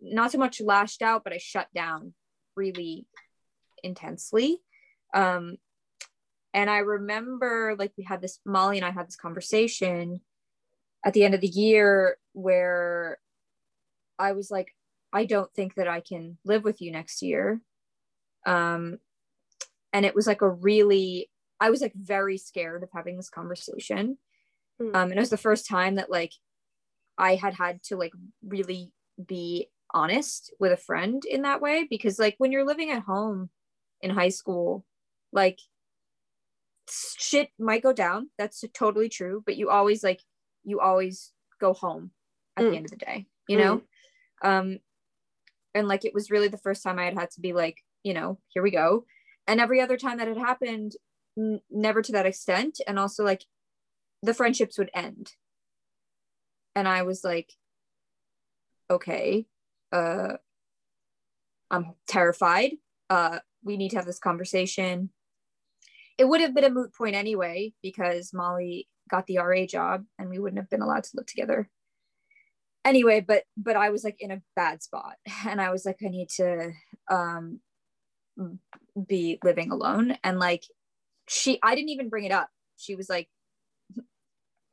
[0.00, 2.12] not so much lashed out but i shut down
[2.54, 3.06] really
[3.82, 4.58] intensely.
[5.14, 5.56] Um
[6.54, 10.20] and i remember like we had this molly and i had this conversation
[11.04, 13.18] at the end of the year where
[14.18, 14.74] i was like
[15.12, 17.60] i don't think that i can live with you next year
[18.46, 18.98] um
[19.92, 21.28] and it was like a really
[21.60, 24.16] i was like very scared of having this conversation.
[24.80, 24.94] Hmm.
[24.94, 26.32] um and it was the first time that like
[27.18, 28.12] i had had to like
[28.46, 28.92] really
[29.26, 33.50] be honest with a friend in that way because like when you're living at home
[34.02, 34.84] in high school
[35.32, 35.58] like
[36.90, 38.30] shit might go down.
[38.38, 39.42] That's totally true.
[39.44, 40.20] But you always like
[40.64, 42.10] you always go home
[42.56, 42.70] at Mm.
[42.70, 43.82] the end of the day you know?
[44.42, 44.78] Um
[45.74, 48.14] and like it was really the first time i had had to be like you
[48.14, 49.04] know here we go.
[49.48, 50.92] And every other time that had happened
[51.36, 52.80] n- never to that extent.
[52.86, 53.44] And also like
[54.22, 55.32] the friendships would end.
[56.76, 57.52] And i was like
[58.88, 59.46] okay
[59.92, 60.34] uh
[61.70, 62.72] i'm terrified.
[63.10, 65.10] Uh we need to have this conversation.
[66.16, 70.30] It would have been a moot point anyway because molly got the ra job and
[70.30, 71.68] we wouldn't have been allowed to live together.
[72.84, 75.16] Anyway but but i was like in a bad spot.
[75.48, 76.70] And i was like i need to
[77.10, 77.60] um
[79.08, 80.16] be living alone.
[80.22, 80.64] And like
[81.28, 82.48] she i didn't even bring it up.
[82.76, 83.28] She was like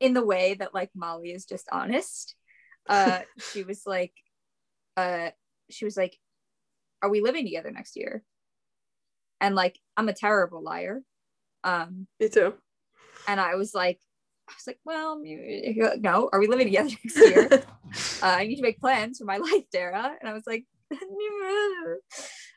[0.00, 2.34] in the way that like molly is just honest.
[2.88, 3.20] Uh
[3.52, 4.12] she was like
[4.96, 5.30] uh
[5.70, 6.16] she was like
[7.02, 8.22] are we living together next year?
[9.40, 11.02] And like i'm a terrible liar.
[11.64, 12.54] Um Me too.
[13.26, 13.98] and i was like
[14.48, 15.20] i was like well
[16.00, 17.64] no are we living together next year?
[18.22, 20.16] Uh, i need to make plans for my life dara.
[20.20, 20.64] And i was like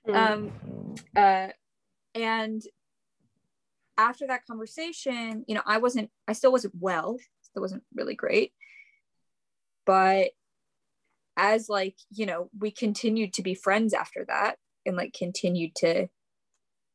[0.07, 0.15] Mm.
[0.15, 1.47] um uh
[2.15, 2.61] and
[3.97, 8.53] after that conversation you know i wasn't i still wasn't well still wasn't really great
[9.85, 10.29] but
[11.35, 14.55] as like you know we continued to be friends after that
[14.85, 16.07] and like continued to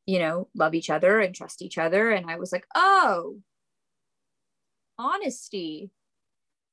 [0.07, 3.37] you know love each other and trust each other and i was like oh
[4.99, 5.91] honesty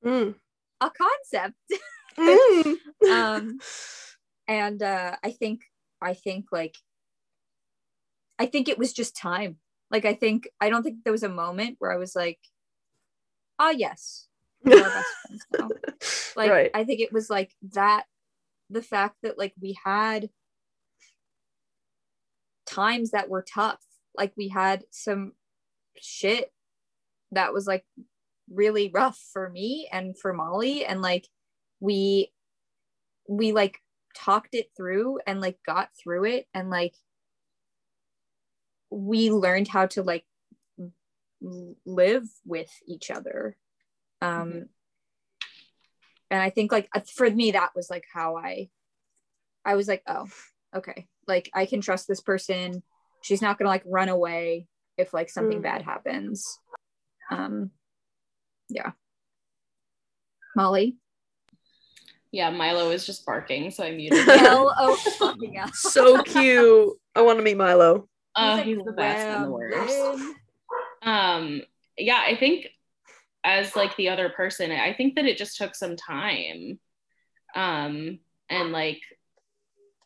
[0.06, 0.36] Mm.
[0.80, 1.56] a concept
[2.18, 2.78] Mm.
[3.12, 3.58] um
[4.48, 5.62] and uh i think
[6.02, 6.76] i think like
[8.38, 9.58] i think it was just time
[9.91, 12.39] like i think i don't think there was a moment where i was like
[13.60, 14.28] oh yes
[14.64, 15.70] we're best friends now.
[16.36, 16.72] like right.
[16.74, 18.06] i think it was like that
[18.70, 20.30] the fact that like we had
[22.66, 23.84] times that were tough
[24.16, 25.34] like we had some
[25.97, 26.52] shit
[27.32, 27.86] that was like
[28.52, 31.28] really rough for me and for molly and like
[31.80, 32.32] we
[33.28, 33.80] we like
[34.16, 36.95] talked it through and like got through it and like
[38.89, 40.26] we learned how to like
[41.86, 43.55] live with each other.
[44.22, 44.70] Um Mhm.
[46.32, 48.70] and i think like uh, for me that was like how i
[49.66, 50.28] i was like oh
[50.76, 51.07] okay.
[51.28, 52.84] Like i can trust this person.
[53.22, 55.64] She's not gonna like run away if like something Mm.
[55.64, 56.60] bad happens.
[57.32, 57.72] Um
[58.70, 58.91] yeah.
[60.55, 60.97] Molly
[62.32, 64.46] Yeah, Milo is just barking, so I muted him.
[64.46, 66.98] L O fucking so cute.
[67.16, 68.08] I want to meet Milo.
[68.36, 70.36] Oh, He's, he's like, the best and the worst.
[71.02, 71.62] Um,
[71.98, 72.68] yeah, I think
[73.44, 76.80] as like the other person, I think that it just took some time.
[77.56, 78.20] Um,
[78.50, 79.02] and like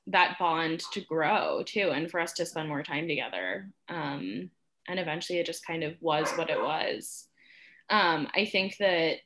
[0.07, 3.69] that bond to grow too, and for us to spend more time together.
[3.89, 4.49] Um,
[4.87, 7.27] and eventually it just kind of was what it was.
[7.89, 9.17] Um, I think that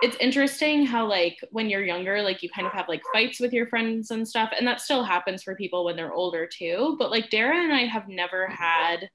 [0.00, 3.52] it's interesting how like when you're younger like you kind of have like fights with
[3.52, 7.10] your friends and stuff and that still happens for people when they're older too but
[7.10, 9.08] like dara and i have never had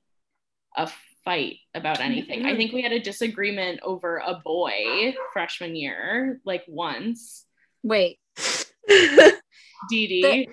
[0.77, 0.89] a
[1.27, 2.45] fight about anything.
[2.45, 2.57] I mm-hmm.
[2.57, 7.45] think we had a disagreement over a boy freshman year like once.
[7.83, 8.19] Wait.
[8.87, 10.47] Dee Dee,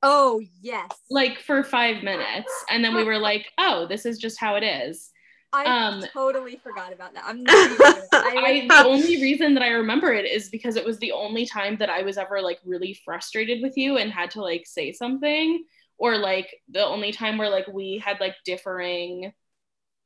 [0.00, 0.88] Oh yes.
[1.10, 4.62] like for five minutes and then we were like oh this is just how it
[4.62, 5.10] is
[5.54, 7.24] I um, totally forgot about that.
[7.24, 7.54] I'm not
[8.12, 11.46] I, I, the only reason that I remember it is because it was the only
[11.46, 14.92] time that I was ever like really frustrated with you and had to like say
[14.92, 15.64] something,
[15.96, 19.32] or like the only time where like we had like differing.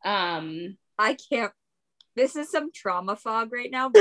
[0.04, 1.52] Um, I can't.
[2.14, 3.90] This is some trauma fog right now.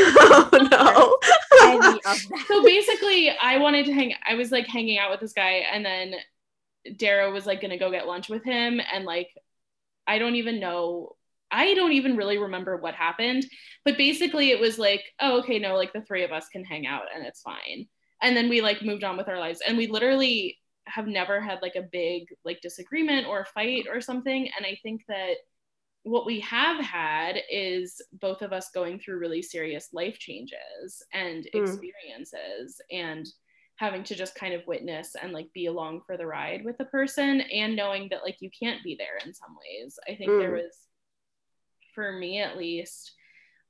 [1.60, 2.38] Oh no.
[2.48, 4.14] so basically, I wanted to hang.
[4.28, 6.14] I was like hanging out with this guy, and then
[6.96, 9.30] Dara was like gonna go get lunch with him, and like
[10.06, 11.16] I don't even know.
[11.52, 13.46] I don't even really remember what happened,
[13.86, 16.86] but basically it was like, oh, okay, no, like the three of us can hang
[16.86, 17.88] out and it's fine.
[18.22, 21.62] And then we like moved on with our lives, and we literally have never had
[21.62, 24.50] like a big like disagreement or fight or something.
[24.58, 25.36] And I think that
[26.04, 31.46] what we have had is both of us going through really serious life changes and
[31.54, 31.54] Mm.
[31.54, 33.28] experiences and
[33.76, 36.86] having to just kind of witness and like be along for the ride with the
[36.86, 40.52] person and knowing that like you can't be there in some ways i think there
[40.52, 40.56] Mm.
[40.56, 40.87] was
[41.98, 43.14] for me at least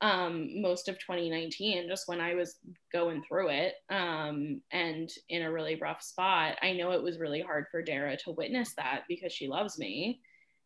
[0.01, 2.57] um most of 2019 just when i was
[2.91, 6.57] going through it um and in a really rough spot.
[6.61, 10.19] I know it was really hard for dara to witness that because she loves me.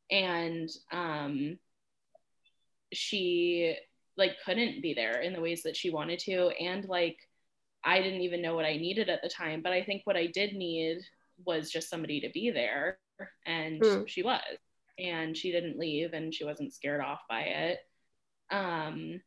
[0.09, 1.59] And um
[2.91, 3.75] she
[4.17, 6.49] like couldn't be there in the ways that she wanted to.
[6.59, 7.17] And like
[7.85, 9.61] i didn't even know what i needed at the time.
[9.61, 10.97] But i think what i did need
[11.45, 12.97] was just somebody to be there.
[13.45, 14.01] And Hmm.
[14.07, 14.41] she was
[15.01, 17.79] and she didn't leave and she wasn't scared off by it
[18.51, 19.21] um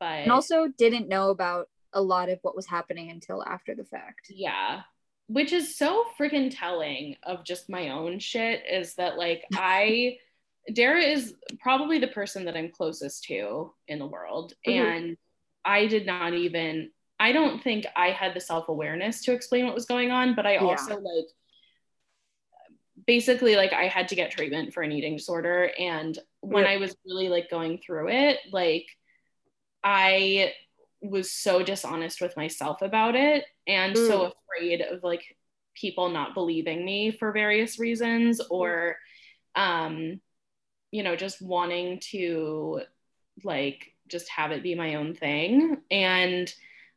[0.00, 3.84] but and also didn't know about a lot of what was happening until after the
[3.84, 4.30] fact.
[4.30, 4.82] yeah
[5.28, 10.16] which is so freaking telling of just my own shit is that like i
[10.72, 14.72] dara is probably the person that i'm closest to in the world Mhm.
[14.74, 15.16] and
[15.64, 19.86] i did not even i don't think i had the self-awareness to explain what was
[19.86, 20.60] going on but i Yeah.
[20.60, 21.26] also like
[23.06, 26.72] basically like i had to get treatment for an eating disorder and when Yep.
[26.72, 28.86] i was really like going through it like
[29.84, 30.52] i
[31.02, 35.22] was so dishonest with myself about it and so afraid of like
[35.74, 38.96] people not believing me for various reasons or
[39.54, 40.20] um
[40.90, 42.80] you know just wanting to
[43.44, 45.76] like just have it be my own thing.
[45.90, 46.52] And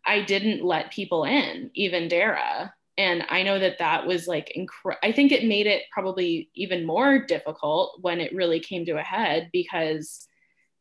[0.06, 4.98] i didn't let people in even dara and i know that that was like incre-
[5.02, 9.02] i think it made it probably even more difficult when it really came to a
[9.02, 10.28] head because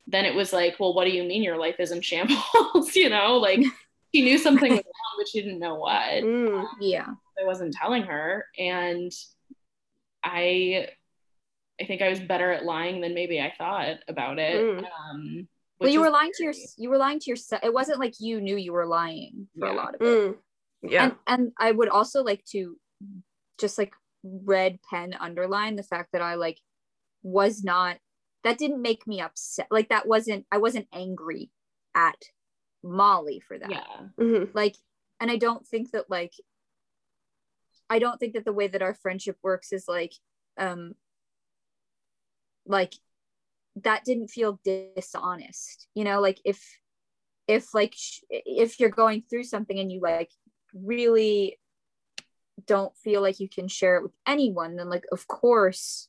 [0.06, 3.08] then it was like well what do you mean your life is in shambles you
[3.08, 3.60] know like
[4.14, 6.66] she knew something was wrong but she didn't know what Mm.
[6.80, 7.06] Yeah.
[7.40, 9.12] I wasn't telling her and
[10.24, 10.88] I
[11.80, 14.56] I think I was better at lying than maybe I thought about it.
[14.56, 14.84] Mm.
[14.84, 15.48] Um
[15.78, 17.62] Well, you were lying to your you were lying to yourself.
[17.62, 20.04] It wasn't like you knew you were lying for a lot of it.
[20.04, 20.36] Mm.
[20.82, 21.04] Yeah.
[21.04, 22.76] And and I would also like to
[23.58, 26.58] just like red pen underline the fact that I like
[27.22, 27.98] was not
[28.44, 29.66] that didn't make me upset.
[29.70, 31.50] Like that wasn't I wasn't angry
[31.94, 32.22] at
[32.82, 33.70] Molly for that.
[33.70, 34.06] Yeah.
[34.18, 34.50] Mhm.
[34.54, 34.76] Like
[35.20, 36.32] and I don't think that like
[37.90, 40.12] I don't think that the way that our friendship works is like
[40.58, 40.94] um
[42.66, 42.94] like
[43.82, 45.88] that didn't feel dishonest.
[45.94, 46.62] You know, like if
[47.46, 50.30] if like sh- if you're going through something and you like
[50.74, 51.58] really
[52.66, 56.08] don't feel like you can share it with anyone then like of course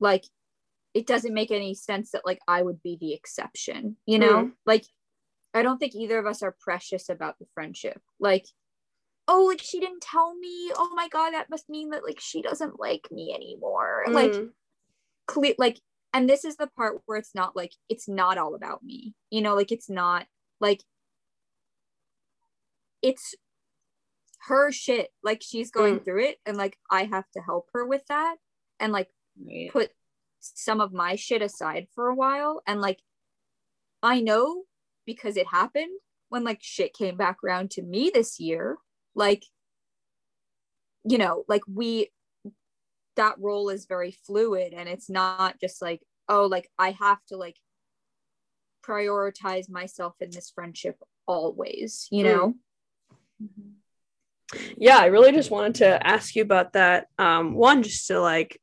[0.00, 0.24] like
[0.94, 4.50] it doesn't make any sense that like I would be the exception you know?
[4.64, 4.84] Like
[5.52, 8.00] I don't think either of us are precious about the friendship.
[8.18, 8.46] Like
[9.28, 10.72] oh like she didn't tell me.
[10.74, 14.04] Oh my god that must mean that like she doesn't like me anymore.
[14.10, 14.50] Like Mm.
[15.26, 15.80] clear like
[16.14, 19.42] and this is the part where it's not like it's not all about me you
[19.42, 19.54] know?
[19.54, 20.26] Like it's not
[20.60, 20.82] like
[23.02, 23.34] it's
[24.46, 28.02] her shit like she's going through it and like i have to help her with
[28.08, 28.36] that
[28.78, 29.08] and like
[29.44, 29.70] Right.
[29.70, 29.90] put
[30.40, 33.00] some of my shit aside for a while and like
[34.02, 34.62] i know
[35.04, 35.90] because it happened
[36.28, 38.76] when like shit came back around to me this year
[39.14, 39.44] like
[41.04, 42.10] you know like we
[43.16, 47.36] that role is very fluid and it's not just like oh like i have to
[47.36, 47.56] like
[48.86, 52.26] prioritize myself in this friendship always, you Mm.
[52.26, 52.54] know?
[54.76, 57.06] Yeah i really just wanted to ask you about that.
[57.18, 58.60] Um one just to like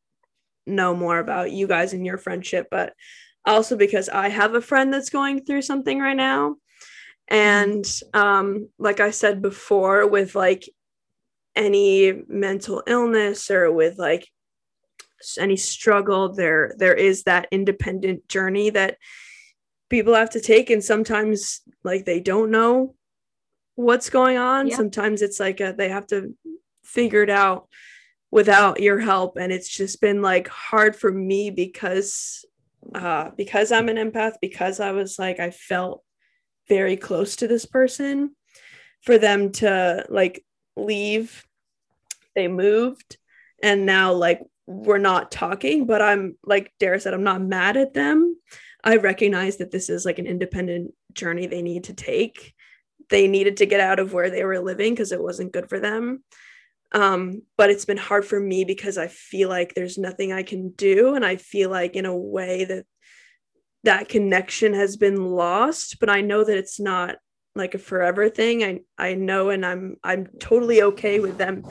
[0.66, 2.94] know more about you guys and your friendship but
[3.46, 6.56] also because i have a friend that's going through something right now.
[7.28, 10.70] And um like i said before with like
[11.56, 14.28] any mental illness or with like
[15.40, 18.98] any struggle there there is that independent journey that
[19.90, 20.70] people have to take.
[20.70, 22.96] And sometimes like they don't know
[23.76, 24.68] what's going on.
[24.68, 24.76] Yeah.
[24.76, 26.36] sometimes it's like a, they have to
[26.84, 27.68] figure it out
[28.32, 29.38] without your help.
[29.38, 32.46] And it's just been like hard for me because
[32.94, 36.04] uh because i'm an empath because i was like i felt
[36.68, 38.36] very close to this person
[39.04, 40.44] for them to like
[40.76, 41.46] leave.
[42.36, 43.18] They moved
[43.62, 47.94] and now like we're not talking but i'm like dara said i'm not mad at
[47.94, 48.36] them.
[48.84, 52.54] I recognize that this is like an independent journey they need to take
[53.10, 55.80] they needed to get out of where they were living because it wasn't good for
[55.80, 56.24] them.
[56.92, 60.70] Um but it's been hard for me because i feel like there's nothing i can
[60.70, 62.86] do and i feel like in a way that
[63.84, 67.16] that connection has been lost but i know that it's not
[67.56, 68.64] like a forever thing.
[68.64, 71.64] I i know and i'm i'm totally okay with them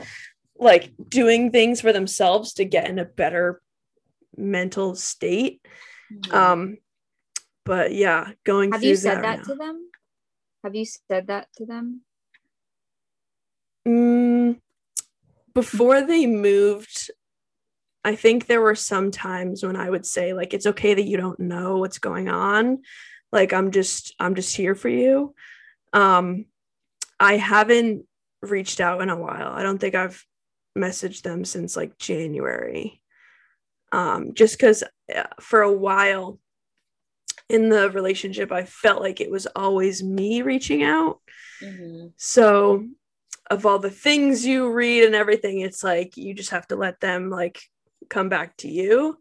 [0.57, 3.61] like doing things for themselves to get in a better
[4.37, 5.61] mental state.
[6.31, 6.77] Um
[7.65, 9.89] but yeah going Have through you said that, that to them?
[10.63, 12.01] Have you said that to them?
[13.87, 14.59] Mm,
[15.53, 17.11] before they moved
[18.05, 21.17] i think there were some times when i would say like it's okay that you
[21.17, 22.81] don't know what's going on.
[23.31, 25.33] Like i'm just i'm just here for you.
[25.91, 26.45] Um
[27.19, 28.05] i haven't
[28.41, 29.51] reached out in a while.
[29.53, 30.23] I don't think i've
[30.77, 33.01] messaged them since like january.
[33.91, 34.83] Um just because
[35.39, 36.39] for a while
[37.49, 41.19] in the relationship i felt like it was always me reaching out.
[41.61, 42.11] Mhm.
[42.17, 42.85] so
[43.49, 46.99] of all the things you read and everything it's like you just have to let
[47.01, 47.61] them like
[48.09, 49.17] come back to you.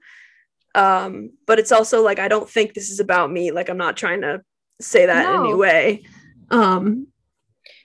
[0.74, 3.50] Um but it's also like i don't think this is about me.
[3.50, 4.42] Like i'm not trying to
[4.80, 6.04] say that in any way.
[6.50, 7.08] Um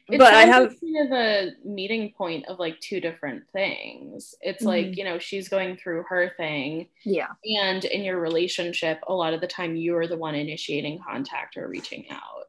[0.09, 4.35] It but i have kind of a meeting point of like two different things.
[4.41, 4.97] It's like, Mhm.
[4.97, 6.89] you know, she's going through her thing.
[7.03, 7.27] Yeah.
[7.43, 11.67] And in your relationship, a lot of the time you're the one initiating contact or
[11.67, 12.45] reaching out.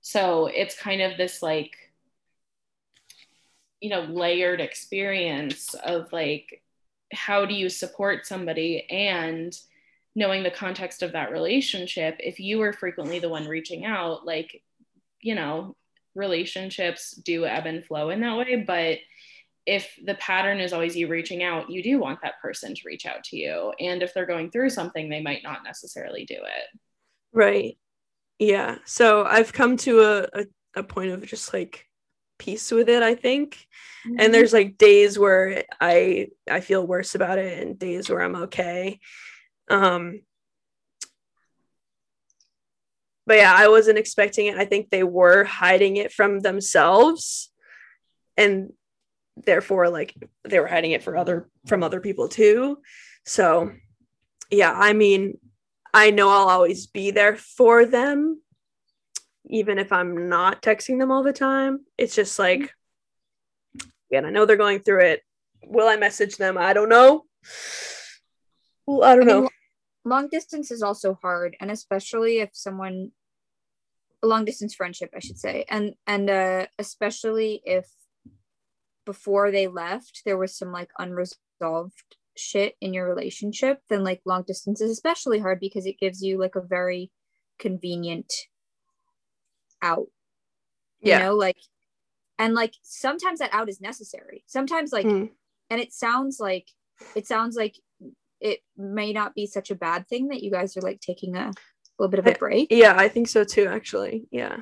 [0.00, 1.76] So it's kind of this like,
[3.80, 6.62] you know, layered experience of like,
[7.12, 9.56] how do you support somebody and
[10.14, 14.62] knowing the context of that relationship, if you were frequently the one reaching out, like,
[15.20, 15.76] you know,
[16.14, 18.56] relationships do ebb and flow in that way.
[18.66, 18.98] But
[19.66, 23.06] if the pattern is always you reaching out, you do want that person to reach
[23.06, 23.72] out to you.
[23.78, 26.78] And if they're going through something, they might not necessarily do it.
[27.32, 27.78] right
[28.38, 30.46] yeah so i've come to a, a,
[30.76, 31.86] a point of just like
[32.38, 33.66] peace with it i think
[34.18, 38.34] and there's like days where i i feel worse about it and days where i'm
[38.34, 38.98] okay
[39.70, 40.20] um
[43.26, 44.56] but yeah i wasn't expecting it.
[44.56, 47.50] I think they were hiding it from themselves
[48.36, 48.72] and
[49.36, 50.14] therefore like
[50.44, 52.78] they were hiding it for other from other people too.
[53.24, 53.72] So
[54.50, 55.38] yeah i mean
[55.94, 58.40] i know i'll always be there for them
[59.46, 61.80] even if i'm not texting them all the time.
[61.96, 62.74] It's just like
[64.10, 65.22] again i know they're going through it.
[65.64, 66.58] Will i message them?
[66.58, 67.24] I don't know.
[68.86, 69.48] Well i don't know
[70.04, 73.12] long distance is also hard and especially if someone
[74.22, 77.86] a long distance friendship i should say and and uh especially if
[79.04, 84.42] before they left there was some like unresolved shit in your relationship then like long
[84.46, 87.10] distance is especially hard because it gives you like a very
[87.58, 88.32] convenient
[89.82, 90.06] out
[91.00, 91.18] you Yeah.
[91.20, 91.58] know like
[92.38, 95.30] and like sometimes that out is necessary sometimes like Mm.
[95.70, 96.68] and it sounds like
[97.14, 97.76] it sounds like
[98.42, 101.52] it may not be such a bad thing that you guys are like taking a
[101.98, 104.56] little bit of a break yeah i think so too actually yeah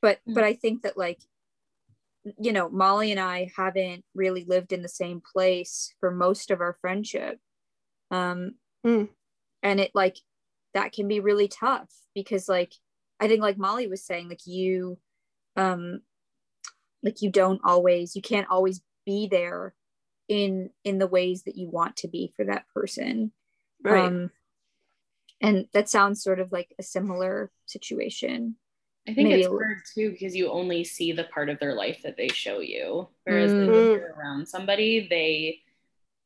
[0.00, 0.34] but Mm.
[0.34, 1.18] but i think that like
[2.38, 6.60] you know molly and i haven't really lived in the same place for most of
[6.60, 7.38] our friendship
[8.10, 8.54] um
[8.84, 9.08] Mm.
[9.62, 10.16] and it like
[10.74, 12.72] that can be really tough because like
[13.18, 14.98] i think like molly was saying like you
[15.56, 16.00] um
[17.02, 19.74] like you don't always you can't always be there
[20.28, 23.32] in in the ways that you want to be for that person
[23.82, 24.30] right um
[25.40, 28.56] and that sounds sort of like a similar situation
[29.08, 32.00] I think Maybe it's hard too because you only see the part of their life
[32.02, 33.08] that they show you.
[33.22, 33.84] Whereas like, Mm.
[33.84, 35.60] if you're around somebody, they,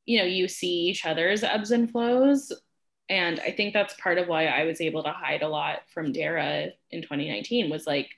[0.06, 2.50] you know, you see each other's ebbs and flows
[3.10, 6.12] and I think that's part of why I was able to hide a lot from
[6.12, 8.08] Dara in 2019 was like,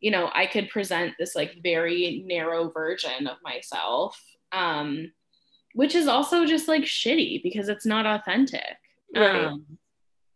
[0.00, 4.20] you know, I could present this like very narrow version of myself,
[4.52, 5.12] um,
[5.74, 8.76] which is also just like shitty because it's not authentic.
[9.14, 9.44] Right.
[9.46, 9.64] Um,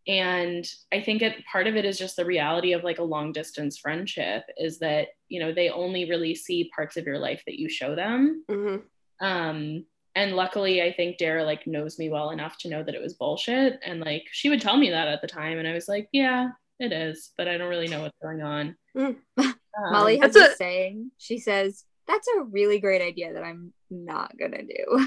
[0.08, 3.32] and I think it part of it is just the reality of like a long
[3.32, 7.58] distance friendship is that, you know, they only really see parts of your life that
[7.58, 8.44] you show them.
[8.48, 8.82] Mhm.
[9.20, 13.02] Um, and luckily i think dara like knows me well enough to know that it
[13.02, 15.88] was bullshit and like she would tell me that at the time and i was
[15.88, 16.48] like yeah
[16.80, 19.16] it is but i don't really know what's going on Mm.
[19.38, 21.10] Um, Molly has That's a a- saying.
[21.18, 25.07] She says, "That's a really great idea that I'm not gonna do."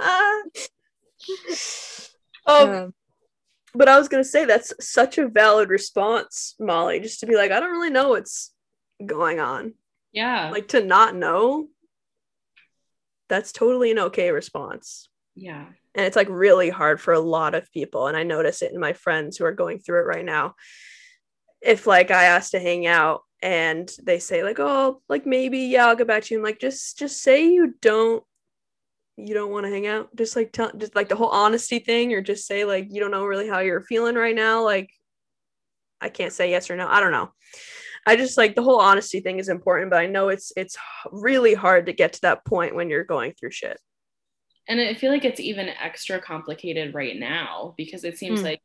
[0.00, 0.42] um,
[2.46, 2.94] Um,
[3.74, 7.50] but I was gonna say that's such a valid response, Molly, just to be like,
[7.50, 8.52] I don't really know what's
[9.04, 9.74] going on.
[10.12, 11.68] yeah Like to not know,
[13.28, 15.08] that's totally an okay response.
[15.34, 18.06] yeah And it's like really hard for a lot of people.
[18.06, 20.54] And I notice it in my friends who are going through it right now.
[21.60, 25.86] If like I ask to hang out and they say, like, oh, like maybe, yeah,
[25.86, 26.40] I'll get back to you.
[26.40, 28.24] I'm like, just just say you don't
[29.16, 30.08] you don't want to hang out.
[30.16, 33.12] Just like tell just like the whole honesty thing, or just say like you don't
[33.12, 34.64] know really how you're feeling right now.
[34.64, 34.90] Like
[36.00, 36.88] I can't say yes or no.
[36.88, 37.32] I don't know.
[38.06, 40.76] I just like the whole honesty thing is important, but I know it's it's
[41.12, 43.78] really hard to get to that point when you're going through shit.
[44.68, 48.46] and i feel like it's even extra complicated right now because it seems Hmm.
[48.46, 48.62] like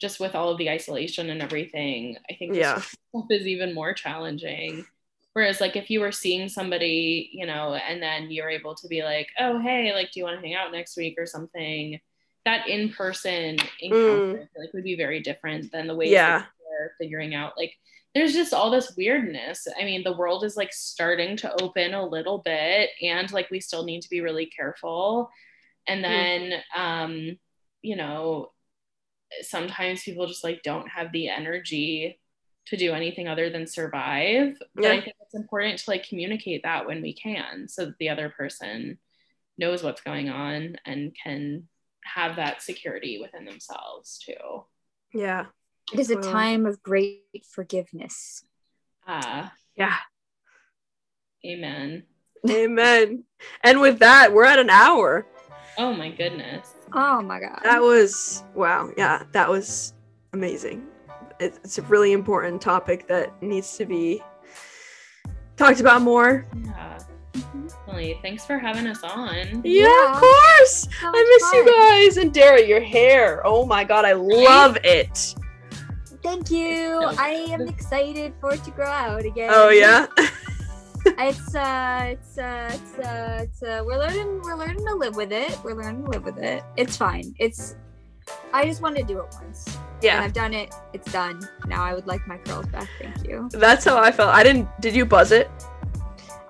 [0.00, 2.80] just with all of the isolation and everything i think this Yeah.
[2.80, 4.84] stuff is even more challenging.
[5.32, 9.02] Whereas like if you were seeing somebody you know and then you're able to be
[9.02, 12.00] like oh hey like do you want to hang out next week or something?
[12.46, 16.44] That in-person encounter I feel like would be very different than the way Yeah.
[16.70, 17.72] they're figuring out like
[18.14, 19.66] there's just all this weirdness.
[19.78, 23.60] I mean the world is like starting to open a little bit and like we
[23.60, 25.28] still need to be really careful.
[25.86, 27.38] And then um
[27.82, 28.52] you know
[29.42, 32.20] sometimes people just like don't have the energy
[32.66, 34.92] to do anything other than survive but Yeah.
[34.92, 38.28] i think it's important to like communicate that when we can so that the other
[38.30, 38.98] person
[39.58, 41.68] knows what's going on and can
[42.04, 44.64] have that security within themselves too
[45.12, 45.46] Yeah.
[45.92, 48.44] it is a time of great forgiveness.
[49.06, 49.96] ah Yeah.
[51.44, 52.04] amen
[52.48, 53.24] Amen.
[53.64, 55.26] And with that, we're at an hour.
[55.78, 57.60] Oh my goodness Oh my god.
[57.64, 58.90] That was wow.
[58.96, 59.92] Yeah, that was
[60.32, 60.86] amazing.
[61.40, 64.22] It's a really important topic that needs to be
[65.56, 66.46] talked about more.
[66.64, 66.98] yeah
[67.88, 70.12] Emily, thanks for having us on Yeah, Yeah.
[70.14, 70.88] of course.
[71.02, 72.62] I much miss you guys and Dara.
[72.64, 73.42] Your hair.
[73.46, 75.34] Oh my god, I love it.
[76.22, 77.00] Thank you.
[77.02, 79.50] So I am excited for it to grow out again.
[79.52, 80.06] Oh yeah.
[81.06, 85.32] It's uh, it's uh, it's uh, it's uh, we're learning, we're learning to live with
[85.32, 85.56] it.
[85.64, 86.62] We're learning to live with it.
[86.76, 87.34] It's fine.
[87.38, 87.76] It's.
[88.52, 89.78] I just wanted to do it once.
[90.02, 90.24] yeah And.
[90.24, 90.74] I've done it.
[90.92, 91.46] It's done.
[91.66, 92.88] Now I would like my curls back.
[93.00, 93.48] Thank you.
[93.52, 94.34] That's how I felt.
[94.34, 94.68] I didn't.
[94.80, 95.48] Did you buzz it?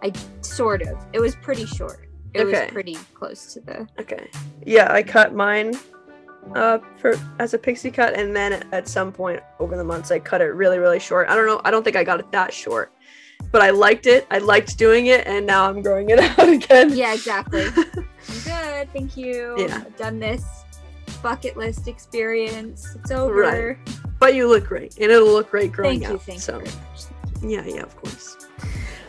[0.02, 0.96] I sort of.
[1.12, 2.08] It was pretty short.
[2.32, 2.62] It Okay.
[2.64, 3.86] was pretty close to the.
[4.00, 4.28] Okay.
[4.64, 5.74] Yeah, I cut mine
[6.54, 10.20] uh for as a pixie cut and then at some point over the months I
[10.20, 11.28] cut it really really short.
[11.28, 11.60] I don't know.
[11.64, 12.92] I don't think I got it that short.
[13.52, 14.26] But I liked it.
[14.30, 16.90] I liked doing it and now I'm growing it out again.
[16.96, 17.64] Yeah, exactly.
[17.76, 18.92] I'm good.
[18.92, 19.54] Thank you.
[19.58, 19.82] Yeah.
[19.86, 20.44] I've done this
[21.22, 22.94] bucket list experience.
[22.96, 23.34] It's over.
[23.34, 23.98] Right.
[24.18, 26.16] But you look great and it'll look great growing Thank you.
[26.16, 26.22] out.
[26.22, 26.76] Thank so you very
[27.60, 27.66] much.
[27.68, 28.36] yeah, yeah, of course.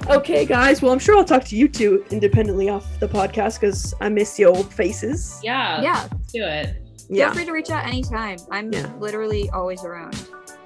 [0.09, 0.81] Okay, guys.
[0.81, 4.35] Well, I'm sure I'll talk to you two independently off the podcast because I miss
[4.37, 5.39] the old faces.
[5.43, 6.07] yeah Yeah.
[6.11, 6.75] let's do it
[7.09, 7.25] Yeah.
[7.27, 8.37] Feel free to reach out anytime.
[8.51, 8.89] I'm Yeah.
[8.99, 10.15] literally always around.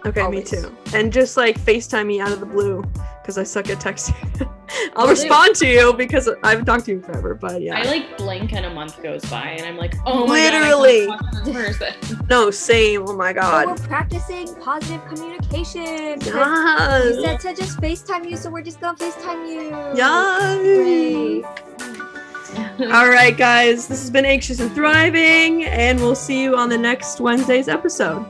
[0.06, 0.52] Okay, Always.
[0.52, 0.76] me too.
[0.96, 2.84] And just like FaceTime me out of the blue
[3.22, 4.16] because I suck at texting.
[4.96, 5.22] I'll Will do.
[5.22, 7.36] respond to you because I haven't talked to you forever.
[7.36, 10.34] But yeah, I like blink and a month goes by and I'm like, oh my
[10.34, 11.06] Literally.
[11.06, 12.26] god, I can't talk to this person.
[12.30, 13.04] no, same.
[13.08, 13.68] Oh my So god.
[13.68, 16.18] we're practicing positive communication.
[16.20, 17.16] because Yes.
[17.16, 19.70] You said to just FaceTime you, so we're just gonna FaceTime you.
[19.96, 20.58] Yes.
[20.58, 21.46] Great.
[22.92, 23.88] All right, guys.
[23.88, 28.26] This has been Anxious and Thriving, and we'll see you on the next Wednesday's episode.